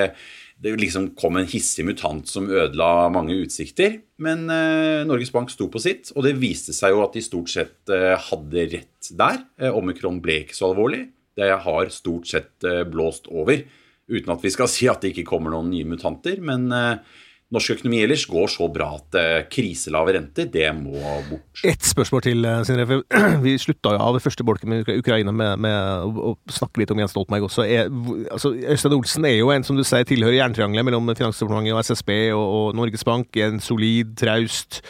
det 0.65 0.75
liksom 0.81 1.11
kom 1.19 1.37
en 1.37 1.49
hissig 1.49 1.85
mutant 1.87 2.29
som 2.31 2.47
ødela 2.49 3.09
mange 3.13 3.37
utsikter. 3.43 3.99
Men 4.23 4.47
eh, 4.53 5.03
Norges 5.07 5.33
Bank 5.35 5.51
sto 5.53 5.67
på 5.73 5.83
sitt, 5.83 6.13
og 6.15 6.25
det 6.27 6.37
viste 6.41 6.75
seg 6.77 6.95
jo 6.95 7.03
at 7.05 7.17
de 7.17 7.25
stort 7.25 7.51
sett 7.53 7.93
eh, 7.93 8.15
hadde 8.31 8.69
rett 8.73 9.11
der. 9.19 9.43
Eh, 9.61 9.75
omikron 9.75 10.23
ble 10.25 10.43
ikke 10.45 10.57
så 10.57 10.71
alvorlig. 10.71 11.09
Det 11.39 11.51
har 11.67 11.93
stort 11.93 12.31
sett 12.31 12.65
eh, 12.67 12.85
blåst 12.89 13.29
over. 13.33 13.65
Uten 14.05 14.35
at 14.35 14.43
vi 14.45 14.53
skal 14.55 14.71
si 14.77 14.89
at 14.91 15.03
det 15.03 15.15
ikke 15.15 15.29
kommer 15.35 15.55
noen 15.55 15.73
nye 15.73 15.87
mutanter. 15.89 16.41
Men 16.45 16.69
eh, 16.75 17.23
norsk 17.55 17.77
økonomi 17.77 18.01
ellers 18.03 18.25
går 18.31 18.51
så 18.51 18.69
bra 18.73 18.89
at 18.99 19.19
eh, 19.21 19.47
kriselave 19.51 20.15
renter, 20.17 20.47
det 20.51 20.69
må 20.77 21.01
bort. 21.29 21.65
Ett 21.67 21.87
spørsmål 21.87 22.25
til, 22.27 22.47
Sindre. 22.67 23.01
Vi 23.47 23.57
slutta 23.63 23.95
jo 23.95 24.05
av 24.05 24.21
første 24.23 24.47
bolken 24.47 24.73
med 24.73 24.95
Ukraina 24.95 25.35
med, 25.35 25.65
med 25.67 26.15
å, 26.15 26.37
snakke 26.51 26.83
litt 26.83 26.95
om 26.95 27.03
Jens 27.03 27.15
Stoltenberg 27.15 27.49
også. 27.49 27.67
Er, 27.67 27.91
altså, 28.35 28.55
Øystein 28.55 28.97
Olsen 28.99 29.29
er 29.31 29.39
jo 29.39 29.53
en 29.55 29.67
som 29.67 29.79
du 29.79 29.85
sier 29.87 30.07
tilhører 30.09 30.41
jerntriangelet 30.41 30.91
mellom 30.91 31.13
Finansdepartementet 31.13 31.77
og 31.77 31.85
SSB 31.85 32.17
og, 32.37 32.47
og 32.47 32.81
Norges 32.81 33.07
Bank. 33.07 33.37
En 33.43 33.63
solid, 33.63 34.17
traust 34.21 34.83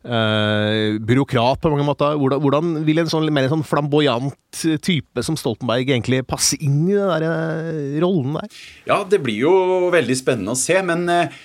byråkrat 0.00 1.60
på 1.60 1.70
mange 1.74 1.84
måter. 1.84 2.16
Hvordan, 2.16 2.40
hvordan 2.40 2.72
vil 2.86 3.02
en 3.02 3.10
sånn, 3.12 3.28
mer 3.28 3.48
en 3.48 3.54
sånn 3.58 3.66
flamboyant 3.68 4.62
type 4.80 5.24
som 5.26 5.36
Stoltenberg 5.36 5.84
egentlig 5.84 6.22
passe 6.28 6.56
inn 6.56 6.86
i 6.88 6.96
den 6.96 7.10
der 7.10 7.26
eh, 7.28 8.00
rollen 8.00 8.38
der? 8.38 8.60
Ja, 8.88 9.02
det 9.04 9.20
blir 9.24 9.42
jo 9.42 9.54
veldig 9.92 10.16
spennende 10.16 10.56
å 10.56 10.60
se, 10.60 10.78
men 10.86 11.04
eh, 11.12 11.40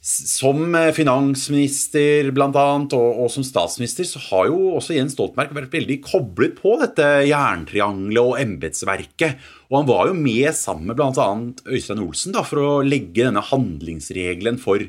som 0.00 0.74
eh, 0.78 0.92
finansminister 0.94 2.30
annet, 2.30 2.94
og, 2.94 3.22
og 3.24 3.30
som 3.34 3.44
statsminister, 3.46 4.06
så 4.06 4.22
har 4.28 4.48
jo 4.48 4.76
også 4.78 4.94
Jens 4.94 5.16
Stoltenberg 5.16 5.56
vært 5.56 5.74
veldig 5.74 5.98
koblet 6.06 6.54
på 6.60 6.76
dette 6.80 7.06
jerntriangelet 7.28 8.22
og 8.22 8.38
embetsverket. 8.40 9.42
Og 9.68 9.80
han 9.80 9.90
var 9.90 10.08
jo 10.08 10.16
med 10.16 10.54
sammen 10.56 10.92
med 10.92 11.00
bl.a. 11.00 11.28
Øystein 11.66 12.04
Olsen 12.04 12.36
da, 12.36 12.44
for 12.46 12.62
å 12.62 12.70
legge 12.86 13.26
denne 13.26 13.42
handlingsregelen 13.44 14.60
for 14.62 14.86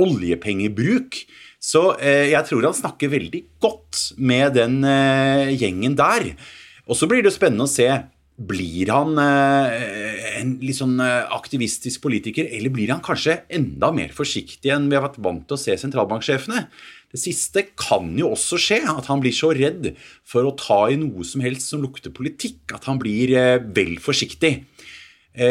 oljepengebruk. 0.00 1.22
Så 1.60 1.82
eh, 2.00 2.30
jeg 2.32 2.46
tror 2.48 2.70
han 2.70 2.76
snakker 2.76 3.12
veldig 3.12 3.42
godt 3.60 4.14
med 4.16 4.56
den 4.56 4.80
eh, 4.88 5.52
gjengen 5.60 5.96
der. 5.98 6.32
Og 6.88 6.96
så 6.96 7.08
blir 7.08 7.22
det 7.22 7.34
spennende 7.36 7.68
å 7.68 7.70
se 7.70 7.86
blir 8.40 8.88
han 8.88 9.20
eh, 9.20 10.38
en 10.38 10.54
litt 10.64 10.78
sånn 10.78 10.96
aktivistisk 11.04 12.00
politiker, 12.06 12.48
eller 12.48 12.72
blir 12.72 12.88
han 12.88 13.04
kanskje 13.04 13.42
enda 13.52 13.90
mer 13.92 14.14
forsiktig 14.16 14.72
enn 14.72 14.88
vi 14.88 14.96
har 14.96 15.04
vært 15.04 15.20
vant 15.20 15.44
til 15.44 15.58
å 15.58 15.60
se 15.60 15.76
sentralbanksjefene? 15.82 16.64
Det 17.12 17.20
siste 17.20 17.66
kan 17.76 18.08
jo 18.16 18.30
også 18.32 18.56
skje, 18.62 18.80
at 18.88 19.10
han 19.12 19.20
blir 19.20 19.34
så 19.36 19.52
redd 19.52 19.92
for 20.24 20.48
å 20.48 20.56
ta 20.56 20.86
i 20.88 20.96
noe 20.96 21.26
som 21.28 21.44
helst 21.44 21.68
som 21.68 21.84
lukter 21.84 22.14
politikk, 22.16 22.62
at 22.72 22.86
han 22.88 23.02
blir 23.02 23.34
vel 23.74 23.96
forsiktig. 24.00 24.60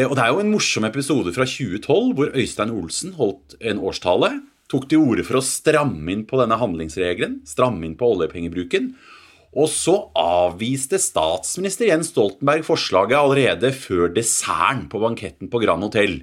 Og 0.07 0.13
Det 0.15 0.23
er 0.23 0.31
jo 0.31 0.39
en 0.39 0.53
morsom 0.55 0.87
episode 0.87 1.35
fra 1.35 1.45
2012 1.45 2.15
hvor 2.15 2.31
Øystein 2.31 2.71
Olsen 2.71 3.13
holdt 3.19 3.59
en 3.59 3.83
årstale. 3.83 4.31
Tok 4.69 4.85
til 4.89 5.01
orde 5.01 5.25
for 5.25 5.39
å 5.39 5.45
stramme 5.45 6.13
inn 6.13 6.27
på 6.29 6.37
denne 6.37 6.59
handlingsregelen, 6.61 7.39
stramme 7.49 7.87
inn 7.87 7.97
på 7.97 8.11
oljepengebruken. 8.13 8.91
Og 9.57 9.65
så 9.73 9.95
avviste 10.19 10.99
statsminister 11.01 11.89
Jens 11.89 12.11
Stoltenberg 12.13 12.67
forslaget 12.67 13.17
allerede 13.17 13.71
før 13.73 14.11
desserten 14.13 14.85
på 14.91 15.01
banketten 15.01 15.49
på 15.49 15.63
Grand 15.63 15.87
Hotell. 15.87 16.19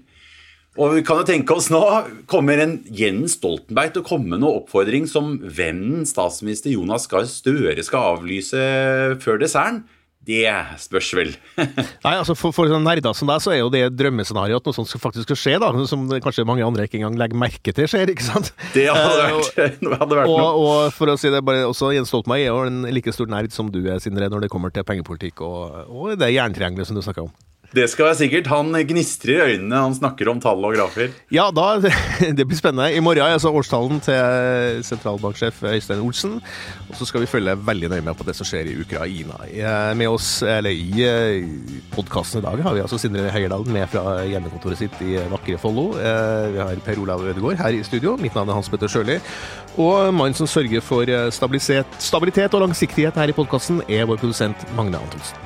Og 0.76 0.92
vi 0.92 1.02
kan 1.08 1.22
jo 1.22 1.26
tenke 1.26 1.56
oss 1.56 1.70
nå, 1.72 1.80
kommer 2.28 2.60
en 2.60 2.76
Jens 2.92 3.38
Stoltenberg 3.38 3.94
til 3.94 4.04
å 4.04 4.06
komme 4.06 4.34
med 4.34 4.44
noen 4.44 4.60
oppfordring 4.60 5.08
som 5.10 5.38
vennen 5.40 6.04
statsminister 6.06 6.74
Jonas 6.74 7.08
Gahr 7.10 7.26
Støre 7.30 7.82
skal 7.82 8.12
avlyse 8.14 8.60
før 9.24 9.40
desserten? 9.42 9.86
Det 10.26 10.42
spørs 10.82 11.08
vel. 11.14 11.28
Nei, 12.04 12.12
altså 12.18 12.34
For, 12.34 12.50
for 12.56 12.66
sånne 12.70 12.82
nerder 12.88 13.14
som 13.14 13.30
deg, 13.30 13.38
så 13.44 13.52
er 13.54 13.60
jo 13.60 13.68
det 13.70 13.84
drømmescenarioet 13.94 14.58
at 14.58 14.66
noe 14.66 14.74
sånt 14.74 14.90
skal 14.90 15.02
faktisk 15.04 15.28
skal 15.28 15.38
skje, 15.38 15.54
da. 15.62 15.68
Som 15.86 16.08
kanskje 16.24 16.44
mange 16.48 16.66
andre 16.66 16.88
ikke 16.88 16.98
engang 16.98 17.14
legger 17.20 17.38
merke 17.38 17.74
til 17.76 17.86
skjer, 17.90 18.10
ikke 18.10 18.26
sant? 18.26 18.50
Det 18.74 18.88
hadde 18.90 19.28
Eh, 19.28 19.38
vært, 19.38 19.86
hadde 20.02 20.18
vært 20.18 20.32
og, 20.32 20.40
noe. 20.42 20.50
og 20.66 20.92
for 20.96 21.12
å 21.12 21.16
si 21.20 21.30
det 21.30 21.44
bare, 21.46 21.62
også 21.70 21.92
Jens 21.94 22.10
Stoltenberg 22.10 22.42
er 22.42 22.50
jo 22.50 22.58
en 22.66 22.82
like 22.90 23.14
stor 23.14 23.30
nerd 23.30 23.54
som 23.54 23.70
du 23.70 23.78
er, 23.86 24.02
Sindre, 24.02 24.26
når 24.32 24.46
det 24.48 24.52
kommer 24.52 24.74
til 24.74 24.84
pengepolitikk 24.88 25.44
og, 25.46 25.84
og 25.86 26.16
det 26.18 26.32
jerntriangelet 26.34 26.90
som 26.90 26.98
du 26.98 27.04
snakka 27.06 27.28
om. 27.28 27.32
Det 27.74 27.88
skal 27.90 28.06
være 28.10 28.18
sikkert. 28.20 28.46
Han 28.52 28.70
gnistrer 28.88 29.32
i 29.34 29.54
øynene 29.56 29.80
han 29.86 29.94
snakker 29.96 30.28
om 30.30 30.38
tall 30.40 30.62
og 30.64 30.76
grafer. 30.76 31.10
Ja, 31.34 31.48
da, 31.54 31.80
det 32.38 32.46
blir 32.46 32.58
spennende. 32.58 32.92
I 32.94 33.00
morgen 33.04 33.24
er 33.26 33.34
altså 33.36 33.50
årstallen 33.50 33.98
til 34.04 34.82
sentralbanksjef 34.86 35.62
Øystein 35.72 36.02
Olsen. 36.04 36.36
Og 36.90 36.94
så 36.98 37.08
skal 37.08 37.24
vi 37.24 37.30
følge 37.30 37.56
veldig 37.66 37.90
nøye 37.92 38.04
med 38.06 38.16
på 38.18 38.26
det 38.28 38.36
som 38.38 38.46
skjer 38.48 38.70
i 38.70 38.76
Ukraina. 38.84 39.40
Eh, 39.50 39.94
Med 39.98 40.08
oss, 40.12 40.42
eller 40.46 40.70
I 40.70 41.06
podkasten 41.94 42.40
i 42.40 42.46
dag 42.46 42.62
har 42.64 42.76
vi 42.76 42.84
altså 42.84 42.98
Sindre 43.00 43.28
Heierdal 43.34 43.66
med 43.68 43.88
fra 43.92 44.20
hjemmekontoret 44.28 44.80
sitt 44.80 45.00
i 45.04 45.16
vakre 45.32 45.58
Follo. 45.60 45.88
Eh, 45.98 46.52
Vi 46.54 46.62
har 46.62 46.80
Per 46.86 47.02
Olav 47.02 47.24
Ødegaard 47.26 47.60
her 47.60 47.76
i 47.76 47.82
studio. 47.86 48.16
Mitt 48.20 48.34
navn 48.36 48.48
er 48.52 48.58
Hans 48.60 48.70
Petter 48.72 48.90
Sjøli. 48.92 49.18
Og 49.76 50.14
mannen 50.14 50.36
som 50.38 50.48
sørger 50.50 50.84
for 50.84 51.08
eh, 51.08 51.28
stabilitet, 51.34 51.98
stabilitet 52.02 52.54
og 52.56 52.64
langsiktighet 52.68 53.18
her 53.20 53.32
i 53.32 53.36
podkasten, 53.36 53.82
er 53.88 54.06
vår 54.08 54.22
produsent 54.22 54.64
Magne 54.78 55.02
Antonsen. 55.02 55.45